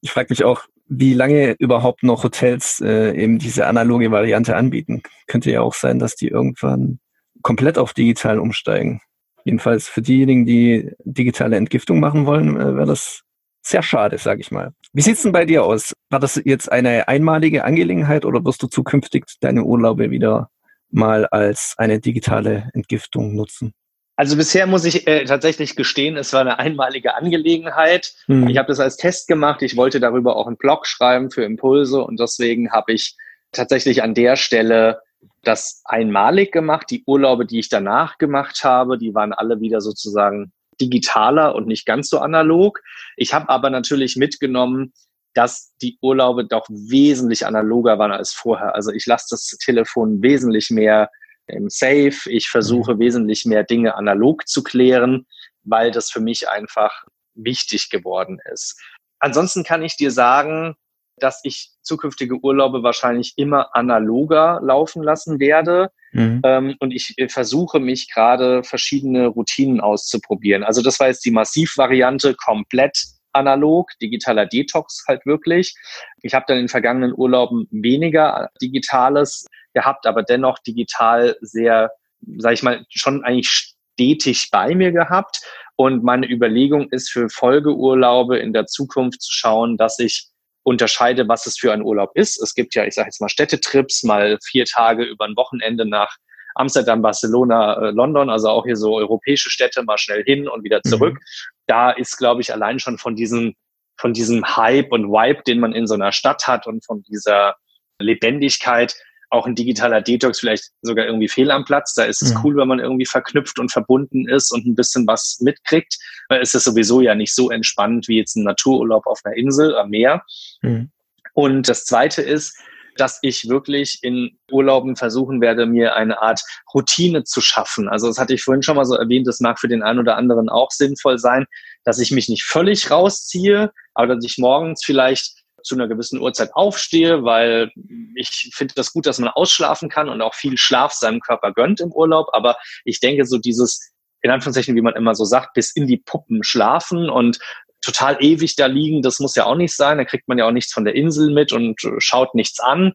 Ich 0.01 0.11
frage 0.11 0.29
mich 0.31 0.45
auch, 0.45 0.65
wie 0.89 1.15
lange 1.15 1.53
überhaupt 1.59 2.03
noch 2.03 2.25
Hotels 2.25 2.81
äh, 2.81 3.17
eben 3.17 3.39
diese 3.39 3.67
analoge 3.67 4.11
Variante 4.11 4.57
anbieten. 4.57 5.03
Könnte 5.27 5.51
ja 5.51 5.63
auch 5.63 5.75
sein, 5.75 5.99
dass 5.99 6.17
die 6.17 6.29
irgendwann 6.29 6.99
komplett 7.43 7.79
auf 7.79 7.95
digital 7.95 8.39
umsteigen. 8.39 9.01
Jedenfalls 9.45 9.89
für 9.89 10.03
diejenigen, 10.03 10.45
die 10.45 10.93
digitale 11.05 11.57
Entgiftung 11.57 11.99
machen 12.01 12.27
wollen, 12.27 12.57
äh, 12.57 12.77
wäre 12.77 12.87
das 12.87 13.23
sehr 13.63 13.83
schade, 13.83 14.19
sage 14.19 14.41
ich 14.41 14.51
mal. 14.51 14.73
Wie 14.93 15.03
sieht's 15.03 15.23
denn 15.23 15.33
bei 15.33 15.45
dir 15.45 15.65
aus? 15.65 15.95
War 16.11 16.21
das 16.21 16.41
jetzt 16.45 16.71
eine 16.71 17.09
einmalige 17.09 17.65
Angelegenheit 17.65 18.25
oder 18.25 18.45
wirst 18.45 18.63
du 18.63 18.67
zukünftig 18.67 19.25
deine 19.41 19.65
Urlaube 19.65 20.11
wieder 20.11 20.51
mal 20.93 21.27
als 21.27 21.75
eine 21.79 22.01
digitale 22.01 22.71
Entgiftung 22.75 23.35
nutzen? 23.35 23.73
Also 24.17 24.37
bisher 24.37 24.67
muss 24.67 24.85
ich 24.85 25.07
äh, 25.07 25.25
tatsächlich 25.25 25.75
gestehen, 25.75 26.17
es 26.17 26.33
war 26.33 26.43
eine 26.43 26.59
einmalige 26.59 27.15
Angelegenheit. 27.15 28.15
Mhm. 28.27 28.49
Ich 28.49 28.59
habe 28.59 28.69
das 28.69 28.79
als 28.79 28.97
Test 28.97 29.27
gemacht. 29.27 29.63
Ich 29.63 29.77
wollte 29.77 30.01
darüber 30.01 30.37
auch 30.37 30.47
einen 30.47 30.59
Blog 30.59 30.87
schreiben 30.87 31.31
für 31.31 31.45
Impulse 31.45 32.03
und 32.05 32.21
deswegen 32.21 32.71
habe 32.71 32.93
ich 32.93 33.17
tatsächlich 33.53 34.03
an 34.03 34.15
der 34.15 34.37
Stelle 34.37 35.01
das 35.43 35.83
einmalig 35.85 36.53
gemacht. 36.53 36.91
Die 36.91 37.05
Urlaube, 37.07 37.47
die 37.47 37.59
ich 37.59 37.69
danach 37.69 38.19
gemacht 38.19 38.65
habe, 38.65 38.99
die 38.99 39.15
waren 39.15 39.33
alle 39.33 39.61
wieder 39.61 39.81
sozusagen 39.81 40.53
digitaler 40.81 41.55
und 41.55 41.67
nicht 41.67 41.87
ganz 41.87 42.09
so 42.09 42.19
analog. 42.19 42.81
Ich 43.17 43.35
habe 43.35 43.49
aber 43.49 43.71
natürlich 43.71 44.17
mitgenommen, 44.17 44.93
dass 45.35 45.75
die 45.81 45.99
Urlaube 46.01 46.47
doch 46.47 46.67
wesentlich 46.69 47.47
analoger 47.47 47.99
waren 47.99 48.13
als 48.13 48.33
vorher. 48.33 48.75
Also 48.75 48.93
ich 48.93 49.07
lasse 49.07 49.27
das 49.31 49.47
Telefon 49.47 50.23
wesentlich 50.23 50.71
mehr 50.71 51.11
im 51.47 51.69
Safe. 51.69 52.15
Ich 52.27 52.49
versuche 52.49 52.95
mhm. 52.95 52.99
wesentlich 53.01 53.45
mehr 53.47 53.65
Dinge 53.65 53.95
analog 53.95 54.47
zu 54.47 54.63
klären, 54.63 55.27
weil 55.65 55.91
das 55.91 56.11
für 56.11 56.21
mich 56.21 56.49
einfach 56.49 57.05
wichtig 57.35 57.91
geworden 57.91 58.39
ist. 58.53 58.81
Ansonsten 59.19 59.65
kann 59.65 59.83
ich 59.83 59.97
dir 59.97 60.11
sagen, 60.11 60.75
dass 61.17 61.41
ich 61.45 61.71
zukünftige 61.83 62.37
Urlaube 62.43 62.83
wahrscheinlich 62.83 63.35
immer 63.37 63.75
analoger 63.77 64.61
laufen 64.63 65.03
lassen 65.03 65.39
werde. 65.41 65.91
Mhm. 66.13 66.41
Ähm, 66.45 66.77
und 66.81 66.91
ich 66.91 67.15
äh, 67.17 67.29
versuche 67.29 67.81
mich 67.81 68.11
gerade 68.11 68.65
verschiedene 68.65 69.29
Routinen 69.29 69.81
auszuprobieren. 69.81 70.65
Also 70.65 70.83
das 70.83 70.99
war 71.01 71.09
jetzt 71.09 71.25
die 71.25 71.31
Massivvariante 71.31 72.35
komplett 72.35 73.05
analog, 73.33 73.91
digitaler 74.01 74.47
Detox 74.47 75.05
halt 75.09 75.25
wirklich. 75.27 75.75
Ich 76.23 76.35
habe 76.35 76.45
dann 76.49 76.59
in 76.59 76.65
den 76.65 76.69
vergangenen 76.69 77.15
Urlauben 77.17 77.69
weniger 77.71 78.51
Digitales 78.61 79.47
gehabt, 79.73 80.07
aber 80.07 80.23
dennoch 80.23 80.59
digital 80.59 81.37
sehr, 81.41 81.93
sage 82.39 82.55
ich 82.55 82.63
mal, 82.63 82.85
schon 82.89 83.25
eigentlich 83.25 83.49
stetig 83.49 84.49
bei 84.51 84.75
mir 84.75 84.93
gehabt. 84.93 85.43
Und 85.77 86.05
meine 86.05 86.31
Überlegung 86.31 86.89
ist 86.91 87.11
für 87.11 87.29
Folgeurlaube 87.29 88.39
in 88.39 88.53
der 88.53 88.67
Zukunft 88.67 89.23
zu 89.23 89.33
schauen, 89.33 89.77
dass 89.77 89.99
ich 89.99 90.29
unterscheide, 90.65 91.27
was 91.29 91.47
es 91.47 91.59
für 91.59 91.73
ein 91.73 91.83
Urlaub 91.83 92.11
ist. 92.15 92.41
Es 92.41 92.55
gibt 92.55 92.75
ja, 92.75 92.85
ich 92.85 92.95
sage 92.95 93.09
jetzt 93.09 93.21
mal 93.21 93.29
Städtetrips, 93.29 94.05
mal 94.05 94.39
vier 94.45 94.65
Tage 94.65 95.05
über 95.05 95.25
ein 95.25 95.37
Wochenende 95.37 95.87
nach 95.87 96.17
Amsterdam, 96.55 97.03
Barcelona, 97.03 97.89
äh, 97.89 97.91
London, 97.91 98.31
also 98.31 98.49
auch 98.49 98.65
hier 98.65 98.77
so 98.77 98.97
europäische 98.97 99.51
Städte 99.51 99.83
mal 99.83 99.99
schnell 99.99 100.23
hin 100.25 100.49
und 100.49 100.65
wieder 100.65 100.83
zurück. 100.83 101.15
Mhm. 101.15 101.19
Da 101.67 101.91
ist, 101.91 102.17
glaube 102.17 102.41
ich, 102.41 102.53
allein 102.53 102.79
schon 102.79 102.99
von 102.99 103.17
diesem, 103.17 103.55
von 103.97 104.13
diesem 104.13 104.57
Hype 104.57 104.93
und 104.93 105.09
Vibe, 105.09 105.43
den 105.47 105.61
man 105.61 105.73
in 105.73 105.87
so 105.87 105.95
einer 105.95 106.13
Stadt 106.13 106.47
hat 106.47 106.67
und 106.67 106.85
von 106.85 107.03
dieser 107.03 107.57
Lebendigkeit, 107.99 108.95
auch 109.33 109.47
ein 109.47 109.55
digitaler 109.55 110.03
Detox 110.03 110.41
vielleicht 110.41 110.71
sogar 110.83 111.07
irgendwie 111.07 111.29
fehl 111.29 111.51
am 111.51 111.65
Platz. 111.65 111.95
Da 111.95 112.05
ist 112.05 112.21
es 112.21 112.35
mhm. 112.35 112.41
cool, 112.45 112.57
wenn 112.59 112.69
man 112.69 112.81
irgendwie 112.81 113.07
verknüpft 113.07 113.59
und 113.59 113.73
verbunden 113.73 114.29
ist 114.29 114.53
und 114.53 114.67
ein 114.67 114.75
bisschen 114.75 115.07
was 115.07 115.39
mitkriegt. 115.41 115.97
Weil 116.29 116.43
es 116.43 116.53
ist 116.53 116.65
sowieso 116.65 117.01
ja 117.01 117.15
nicht 117.15 117.35
so 117.35 117.51
entspannt 117.51 118.09
wie 118.09 118.19
jetzt 118.19 118.37
ein 118.37 118.45
Natururlaub 118.45 119.07
auf 119.07 119.21
einer 119.25 119.37
Insel 119.37 119.75
am 119.77 119.89
Meer. 119.89 120.23
Mhm. 120.61 120.91
Und 121.33 121.69
das 121.69 121.87
zweite 121.87 122.21
ist, 122.21 122.59
dass 122.97 123.19
ich 123.23 123.49
wirklich 123.49 123.99
in 124.03 124.39
Urlauben 124.51 124.97
versuchen 124.97 125.41
werde, 125.41 125.67
mir 125.67 125.97
eine 125.97 126.21
Art 126.21 126.43
Routine 126.75 127.25
zu 127.25 127.41
schaffen. 127.41 127.89
Also 127.89 128.07
das 128.09 128.19
hatte 128.19 128.35
ich 128.35 128.43
vorhin 128.43 128.63
schon 128.63 128.77
mal 128.77 128.85
so 128.85 128.95
erwähnt, 128.95 129.27
das 129.27 129.41
mag 129.41 129.59
für 129.59 129.69
den 129.69 129.83
einen 129.83 130.01
oder 130.01 130.17
anderen 130.17 130.49
auch 130.49 130.71
sinnvoll 130.71 131.19
sein, 131.19 131.47
dass 131.85 131.99
ich 131.99 132.11
mich 132.11 132.29
nicht 132.29 132.45
völlig 132.45 132.91
rausziehe, 132.91 133.73
aber 133.95 134.15
dass 134.15 134.25
ich 134.25 134.39
morgens 134.39 134.85
vielleicht 134.85 135.43
zu 135.63 135.75
einer 135.75 135.89
gewissen 135.89 136.21
Uhrzeit 136.21 136.51
aufstehe, 136.55 137.25
weil 137.25 137.71
ich 138.17 138.51
finde 138.53 138.75
das 138.75 138.93
gut, 138.93 139.07
dass 139.07 139.19
man 139.19 139.29
ausschlafen 139.29 139.89
kann 139.89 140.09
und 140.09 140.21
auch 140.21 140.35
viel 140.35 140.59
Schlaf 140.59 140.93
seinem 140.93 141.21
Körper 141.21 141.53
gönnt 141.53 141.81
im 141.81 141.93
Urlaub. 141.93 142.29
Aber 142.33 142.57
ich 142.85 143.01
denke, 143.01 143.25
so 143.25 143.39
dieses, 143.39 143.93
in 144.23 144.31
Anführungszeichen, 144.31 144.75
wie 144.75 144.83
man 144.83 144.97
immer 144.97 145.15
so 145.15 145.25
sagt, 145.25 145.55
bis 145.55 145.71
in 145.75 145.87
die 145.87 145.99
Puppen 145.99 146.43
schlafen 146.43 147.09
und 147.09 147.39
total 147.83 148.17
ewig 148.21 148.57
da 148.57 148.67
liegen, 148.67 149.03
das 149.03 149.21
muss 149.21 149.35
ja 149.35 149.45
auch 149.45 149.57
nicht 149.57 149.75
sein. 149.75 149.99
Da 149.99 150.05
kriegt 150.05 150.29
man 150.29 150.39
ja 150.39 150.47
auch 150.47 150.53
nichts 150.53 150.73
von 150.73 150.85
der 150.85 150.95
Insel 150.95 151.33
mit 151.33 151.53
und 151.53 151.81
schaut 151.99 152.35
nichts 152.35 152.61
an. 152.61 152.93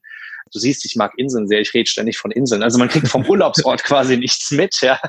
Du 0.53 0.59
siehst, 0.59 0.85
ich 0.85 0.95
mag 0.95 1.13
Inseln 1.17 1.47
sehr, 1.47 1.59
ich 1.59 1.73
rede 1.73 1.89
ständig 1.89 2.17
von 2.17 2.31
Inseln. 2.31 2.63
Also 2.63 2.79
man 2.79 2.87
kriegt 2.87 3.07
vom 3.07 3.25
Urlaubsort 3.29 3.83
quasi 3.83 4.17
nichts 4.17 4.51
mit, 4.51 4.79
ja. 4.81 4.99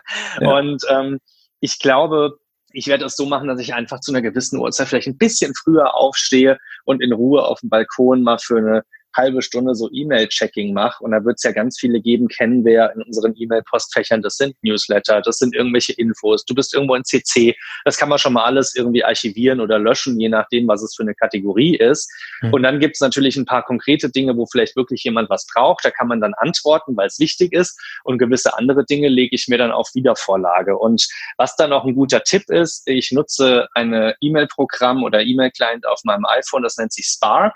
ja. 0.40 0.58
Und 0.58 0.82
ähm, 0.90 1.20
ich 1.60 1.78
glaube, 1.78 2.38
ich 2.72 2.86
werde 2.86 3.04
es 3.04 3.16
so 3.16 3.26
machen, 3.26 3.48
dass 3.48 3.60
ich 3.60 3.74
einfach 3.74 4.00
zu 4.00 4.12
einer 4.12 4.22
gewissen 4.22 4.58
Uhrzeit 4.58 4.88
vielleicht 4.88 5.06
ein 5.06 5.18
bisschen 5.18 5.54
früher 5.54 5.94
aufstehe 5.94 6.58
und 6.84 7.02
in 7.02 7.12
Ruhe 7.12 7.44
auf 7.44 7.60
dem 7.60 7.70
Balkon 7.70 8.22
mal 8.22 8.38
für 8.38 8.58
eine 8.58 8.82
halbe 9.14 9.42
Stunde 9.42 9.74
so 9.74 9.88
E-Mail-Checking 9.92 10.72
mache. 10.72 11.02
Und 11.02 11.12
da 11.12 11.24
wird 11.24 11.36
es 11.36 11.42
ja 11.42 11.52
ganz 11.52 11.78
viele 11.78 12.00
geben, 12.00 12.28
kennen 12.28 12.64
wir 12.64 12.92
in 12.94 13.02
unseren 13.02 13.34
E-Mail-Postfächern. 13.36 14.22
Das 14.22 14.36
sind 14.36 14.56
Newsletter, 14.62 15.20
das 15.22 15.38
sind 15.38 15.54
irgendwelche 15.54 15.92
Infos. 15.92 16.44
Du 16.44 16.54
bist 16.54 16.74
irgendwo 16.74 16.94
in 16.94 17.04
CC. 17.04 17.56
Das 17.84 17.96
kann 17.96 18.08
man 18.08 18.18
schon 18.18 18.32
mal 18.32 18.44
alles 18.44 18.74
irgendwie 18.74 19.04
archivieren 19.04 19.60
oder 19.60 19.78
löschen, 19.78 20.18
je 20.20 20.28
nachdem, 20.28 20.68
was 20.68 20.82
es 20.82 20.94
für 20.94 21.02
eine 21.02 21.14
Kategorie 21.14 21.76
ist. 21.76 22.10
Mhm. 22.42 22.54
Und 22.54 22.62
dann 22.62 22.80
gibt 22.80 22.96
es 22.96 23.00
natürlich 23.00 23.36
ein 23.36 23.46
paar 23.46 23.64
konkrete 23.64 24.10
Dinge, 24.10 24.36
wo 24.36 24.46
vielleicht 24.46 24.76
wirklich 24.76 25.02
jemand 25.04 25.30
was 25.30 25.46
braucht. 25.52 25.84
Da 25.84 25.90
kann 25.90 26.08
man 26.08 26.20
dann 26.20 26.34
antworten, 26.34 26.96
weil 26.96 27.06
es 27.06 27.18
wichtig 27.18 27.52
ist. 27.52 27.78
Und 28.04 28.18
gewisse 28.18 28.56
andere 28.56 28.84
Dinge 28.84 29.08
lege 29.08 29.34
ich 29.34 29.48
mir 29.48 29.58
dann 29.58 29.72
auf 29.72 29.90
Wiedervorlage. 29.94 30.76
Und 30.76 31.06
was 31.36 31.56
dann 31.56 31.70
noch 31.70 31.84
ein 31.84 31.94
guter 31.94 32.22
Tipp 32.22 32.48
ist, 32.48 32.82
ich 32.86 33.12
nutze 33.12 33.68
eine 33.74 34.14
E-Mail-Programm 34.20 35.02
oder 35.02 35.22
E-Mail-Client 35.22 35.86
auf 35.86 36.00
meinem 36.04 36.24
iPhone, 36.26 36.62
das 36.62 36.76
nennt 36.76 36.92
sich 36.92 37.06
Spark. 37.06 37.54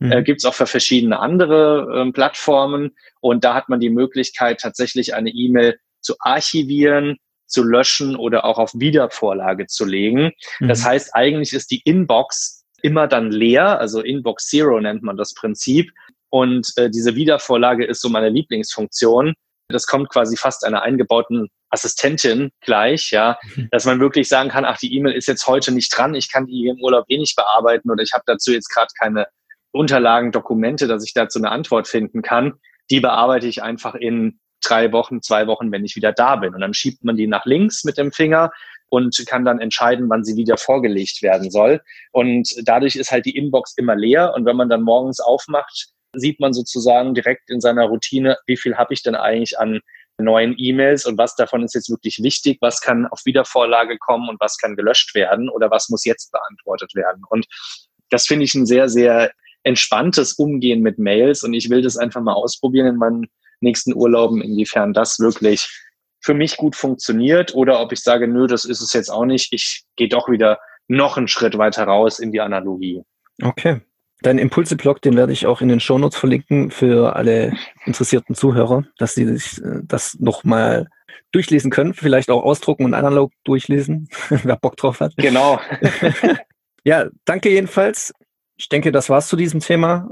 Mhm. 0.00 0.12
Äh, 0.12 0.22
Gibt 0.22 0.40
es 0.40 0.44
auch 0.44 0.54
für 0.54 0.66
verschiedene 0.66 1.20
andere 1.20 2.06
äh, 2.08 2.12
Plattformen. 2.12 2.96
Und 3.20 3.44
da 3.44 3.54
hat 3.54 3.68
man 3.68 3.80
die 3.80 3.90
Möglichkeit, 3.90 4.60
tatsächlich 4.60 5.14
eine 5.14 5.30
E-Mail 5.30 5.78
zu 6.00 6.16
archivieren, 6.18 7.18
zu 7.46 7.62
löschen 7.62 8.16
oder 8.16 8.44
auch 8.44 8.58
auf 8.58 8.72
Wiedervorlage 8.74 9.66
zu 9.66 9.84
legen. 9.84 10.32
Mhm. 10.58 10.68
Das 10.68 10.84
heißt, 10.84 11.14
eigentlich 11.14 11.52
ist 11.52 11.70
die 11.70 11.82
Inbox 11.84 12.64
immer 12.82 13.06
dann 13.06 13.30
leer, 13.30 13.78
also 13.78 14.00
Inbox 14.00 14.48
Zero 14.48 14.80
nennt 14.80 15.02
man 15.02 15.16
das 15.16 15.34
Prinzip. 15.34 15.90
Und 16.30 16.72
äh, 16.76 16.88
diese 16.88 17.14
Wiedervorlage 17.16 17.84
ist 17.84 18.00
so 18.00 18.08
meine 18.08 18.30
Lieblingsfunktion. 18.30 19.34
Das 19.68 19.86
kommt 19.86 20.08
quasi 20.08 20.36
fast 20.36 20.64
einer 20.64 20.82
eingebauten 20.82 21.48
Assistentin 21.70 22.50
gleich, 22.60 23.10
ja, 23.10 23.38
mhm. 23.54 23.68
dass 23.70 23.84
man 23.84 24.00
wirklich 24.00 24.28
sagen 24.28 24.48
kann, 24.48 24.64
ach, 24.64 24.78
die 24.78 24.94
E-Mail 24.94 25.14
ist 25.14 25.28
jetzt 25.28 25.46
heute 25.46 25.72
nicht 25.72 25.96
dran, 25.96 26.14
ich 26.14 26.32
kann 26.32 26.46
die 26.46 26.66
im 26.66 26.80
Urlaub 26.82 27.04
eh 27.08 27.18
nicht 27.18 27.36
bearbeiten 27.36 27.90
oder 27.90 28.02
ich 28.02 28.12
habe 28.12 28.24
dazu 28.26 28.52
jetzt 28.52 28.68
gerade 28.68 28.90
keine 28.98 29.26
Unterlagen, 29.72 30.32
Dokumente, 30.32 30.86
dass 30.86 31.04
ich 31.04 31.14
dazu 31.14 31.38
eine 31.38 31.50
Antwort 31.50 31.88
finden 31.88 32.22
kann, 32.22 32.54
die 32.90 33.00
bearbeite 33.00 33.46
ich 33.46 33.62
einfach 33.62 33.94
in 33.94 34.40
drei 34.62 34.92
Wochen, 34.92 35.22
zwei 35.22 35.46
Wochen, 35.46 35.72
wenn 35.72 35.84
ich 35.84 35.96
wieder 35.96 36.12
da 36.12 36.36
bin. 36.36 36.54
Und 36.54 36.60
dann 36.60 36.74
schiebt 36.74 37.04
man 37.04 37.16
die 37.16 37.26
nach 37.26 37.46
links 37.46 37.84
mit 37.84 37.96
dem 37.96 38.12
Finger 38.12 38.50
und 38.90 39.24
kann 39.26 39.44
dann 39.44 39.60
entscheiden, 39.60 40.10
wann 40.10 40.24
sie 40.24 40.36
wieder 40.36 40.56
vorgelegt 40.56 41.22
werden 41.22 41.50
soll. 41.50 41.80
Und 42.12 42.52
dadurch 42.64 42.96
ist 42.96 43.12
halt 43.12 43.26
die 43.26 43.36
Inbox 43.36 43.74
immer 43.76 43.94
leer. 43.94 44.34
Und 44.34 44.44
wenn 44.44 44.56
man 44.56 44.68
dann 44.68 44.82
morgens 44.82 45.20
aufmacht, 45.20 45.88
sieht 46.14 46.40
man 46.40 46.52
sozusagen 46.52 47.14
direkt 47.14 47.50
in 47.50 47.60
seiner 47.60 47.84
Routine, 47.84 48.36
wie 48.46 48.56
viel 48.56 48.76
habe 48.76 48.92
ich 48.92 49.02
denn 49.02 49.14
eigentlich 49.14 49.58
an 49.58 49.80
neuen 50.18 50.54
E-Mails 50.58 51.06
und 51.06 51.16
was 51.16 51.34
davon 51.34 51.62
ist 51.62 51.74
jetzt 51.74 51.88
wirklich 51.88 52.22
wichtig, 52.22 52.58
was 52.60 52.80
kann 52.80 53.06
auf 53.06 53.20
Wiedervorlage 53.24 53.96
kommen 53.96 54.28
und 54.28 54.38
was 54.40 54.58
kann 54.58 54.76
gelöscht 54.76 55.14
werden 55.14 55.48
oder 55.48 55.70
was 55.70 55.88
muss 55.88 56.04
jetzt 56.04 56.30
beantwortet 56.32 56.94
werden. 56.94 57.22
Und 57.28 57.46
das 58.10 58.26
finde 58.26 58.44
ich 58.44 58.54
ein 58.54 58.66
sehr, 58.66 58.88
sehr 58.88 59.30
entspanntes 59.62 60.34
Umgehen 60.34 60.80
mit 60.80 60.98
Mails 60.98 61.42
und 61.42 61.54
ich 61.54 61.70
will 61.70 61.82
das 61.82 61.96
einfach 61.96 62.22
mal 62.22 62.32
ausprobieren 62.32 62.86
in 62.86 62.96
meinen 62.96 63.26
nächsten 63.60 63.94
Urlauben, 63.94 64.40
inwiefern 64.40 64.92
das 64.92 65.20
wirklich 65.20 65.68
für 66.20 66.34
mich 66.34 66.56
gut 66.56 66.76
funktioniert 66.76 67.54
oder 67.54 67.80
ob 67.80 67.92
ich 67.92 68.00
sage, 68.00 68.28
nö, 68.28 68.46
das 68.46 68.64
ist 68.64 68.80
es 68.80 68.92
jetzt 68.92 69.10
auch 69.10 69.24
nicht. 69.24 69.52
Ich 69.52 69.84
gehe 69.96 70.08
doch 70.08 70.28
wieder 70.28 70.58
noch 70.88 71.16
einen 71.16 71.28
Schritt 71.28 71.56
weiter 71.56 71.84
raus 71.84 72.18
in 72.18 72.32
die 72.32 72.40
Analogie. 72.40 73.02
Okay. 73.42 73.80
Dein 74.22 74.38
Impulse-Blog, 74.38 75.00
den 75.00 75.16
werde 75.16 75.32
ich 75.32 75.46
auch 75.46 75.62
in 75.62 75.68
den 75.68 75.80
Shownotes 75.80 76.18
verlinken 76.18 76.70
für 76.70 77.16
alle 77.16 77.54
interessierten 77.86 78.34
Zuhörer, 78.34 78.84
dass 78.98 79.14
sie 79.14 79.24
sich 79.24 79.64
äh, 79.64 79.80
das 79.82 80.18
nochmal 80.18 80.88
durchlesen 81.32 81.70
können, 81.70 81.94
vielleicht 81.94 82.28
auch 82.28 82.42
ausdrucken 82.42 82.84
und 82.84 82.92
analog 82.92 83.32
durchlesen, 83.44 84.08
wer 84.28 84.56
Bock 84.56 84.76
drauf 84.76 85.00
hat. 85.00 85.14
Genau. 85.16 85.58
ja, 86.84 87.06
danke 87.24 87.48
jedenfalls 87.48 88.12
ich 88.60 88.68
denke, 88.68 88.92
das 88.92 89.08
war's 89.08 89.26
zu 89.26 89.36
diesem 89.36 89.60
Thema. 89.60 90.10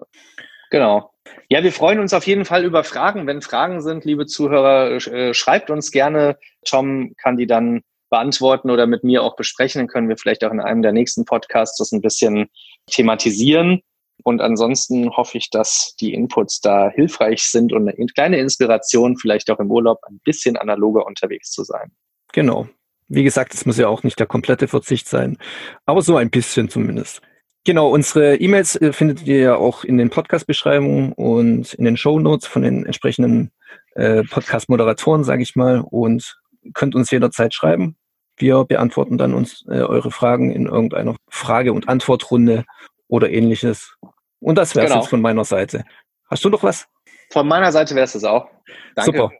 Genau. 0.71 1.13
Ja, 1.51 1.63
wir 1.63 1.73
freuen 1.73 1.99
uns 1.99 2.15
auf 2.15 2.27
jeden 2.27 2.47
Fall 2.47 2.65
über 2.65 2.83
Fragen. 2.83 3.27
Wenn 3.27 3.43
Fragen 3.43 3.83
sind, 3.83 4.07
liebe 4.07 4.25
Zuhörer, 4.25 4.93
äh, 4.93 5.35
schreibt 5.35 5.69
uns 5.69 5.91
gerne. 5.91 6.39
Tom 6.65 7.15
kann 7.19 7.37
die 7.37 7.47
dann 7.47 7.83
beantworten 8.09 8.71
oder 8.71 8.87
mit 8.87 9.05
mir 9.05 9.23
auch 9.23 9.37
besprechen. 9.37 9.81
Dann 9.81 9.89
können 9.89 10.09
wir 10.09 10.17
vielleicht 10.17 10.45
auch 10.45 10.51
in 10.51 10.61
einem 10.61 10.81
der 10.81 10.93
nächsten 10.93 11.27
Podcasts 11.27 11.77
das 11.77 11.93
ein 11.93 12.01
bisschen 12.01 12.49
thematisieren. 12.87 13.83
Und 14.25 14.41
ansonsten 14.41 15.15
hoffe 15.15 15.37
ich, 15.37 15.51
dass 15.51 15.95
die 16.01 16.15
Inputs 16.15 16.61
da 16.61 16.91
hilfreich 16.91 17.43
sind 17.43 17.75
und 17.75 17.87
eine 17.87 18.07
kleine 18.15 18.39
Inspiration, 18.39 19.19
vielleicht 19.19 19.51
auch 19.51 19.61
im 19.61 19.71
Urlaub 19.71 20.01
ein 20.09 20.21
bisschen 20.25 20.57
analoger 20.57 21.05
unterwegs 21.05 21.51
zu 21.51 21.65
sein. 21.65 21.93
Genau. 22.33 22.67
Wie 23.09 23.25
gesagt, 23.25 23.53
es 23.53 23.67
muss 23.67 23.77
ja 23.77 23.89
auch 23.89 24.03
nicht 24.03 24.19
der 24.19 24.27
komplette 24.27 24.69
Verzicht 24.69 25.07
sein, 25.07 25.37
aber 25.85 26.03
so 26.03 26.17
ein 26.17 26.31
bisschen 26.31 26.69
zumindest. 26.69 27.23
Genau, 27.69 27.91
unsere 27.91 28.37
E-Mails 28.37 28.77
äh, 28.77 28.95
findet 28.95 29.27
ihr 29.27 29.41
ja 29.41 29.57
auch 29.57 29.85
in 29.85 29.99
den 29.99 30.09
Podcast-Beschreibungen 30.09 31.13
und 31.13 31.75
in 31.75 31.85
den 31.85 31.99
Show 31.99 32.19
Notes 32.19 32.47
von 32.47 32.63
den 32.63 32.87
entsprechenden 32.87 33.51
äh, 33.95 34.23
Podcast-Moderatoren, 34.23 35.23
sage 35.23 35.43
ich 35.43 35.55
mal, 35.55 35.83
und 35.83 36.41
könnt 36.73 36.95
uns 36.95 37.11
jederzeit 37.11 37.53
schreiben. 37.53 37.99
Wir 38.39 38.65
beantworten 38.65 39.19
dann 39.19 39.35
uns 39.35 39.67
äh, 39.69 39.83
eure 39.83 40.11
Fragen 40.11 40.51
in 40.51 40.65
irgendeiner 40.65 41.17
Frage- 41.29 41.75
und 41.75 41.91
Antwortrunde 41.91 42.65
oder 43.07 43.29
ähnliches. 43.29 43.99
Und 44.41 44.57
das 44.57 44.75
wäre 44.75 44.87
es 44.87 44.93
genau. 44.93 45.03
jetzt 45.03 45.11
von 45.11 45.21
meiner 45.21 45.45
Seite. 45.45 45.85
Hast 46.31 46.43
du 46.47 46.49
noch 46.49 46.63
was? 46.63 46.87
Von 47.31 47.47
meiner 47.47 47.71
Seite 47.71 47.95
wäre 47.95 48.07
es 48.07 48.15
das 48.15 48.25
auch. 48.25 48.49
Danke. 48.95 49.13
Super. 49.13 49.31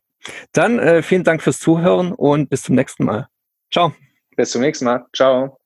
Dann 0.53 0.79
äh, 0.79 1.01
vielen 1.01 1.25
Dank 1.25 1.43
fürs 1.43 1.61
Zuhören 1.61 2.13
und 2.13 2.51
bis 2.51 2.65
zum 2.65 2.75
nächsten 2.75 3.07
Mal. 3.07 3.29
Ciao. 3.73 3.95
Bis 4.37 4.51
zum 4.51 4.61
nächsten 4.61 4.85
Mal. 4.85 5.07
Ciao. 5.17 5.59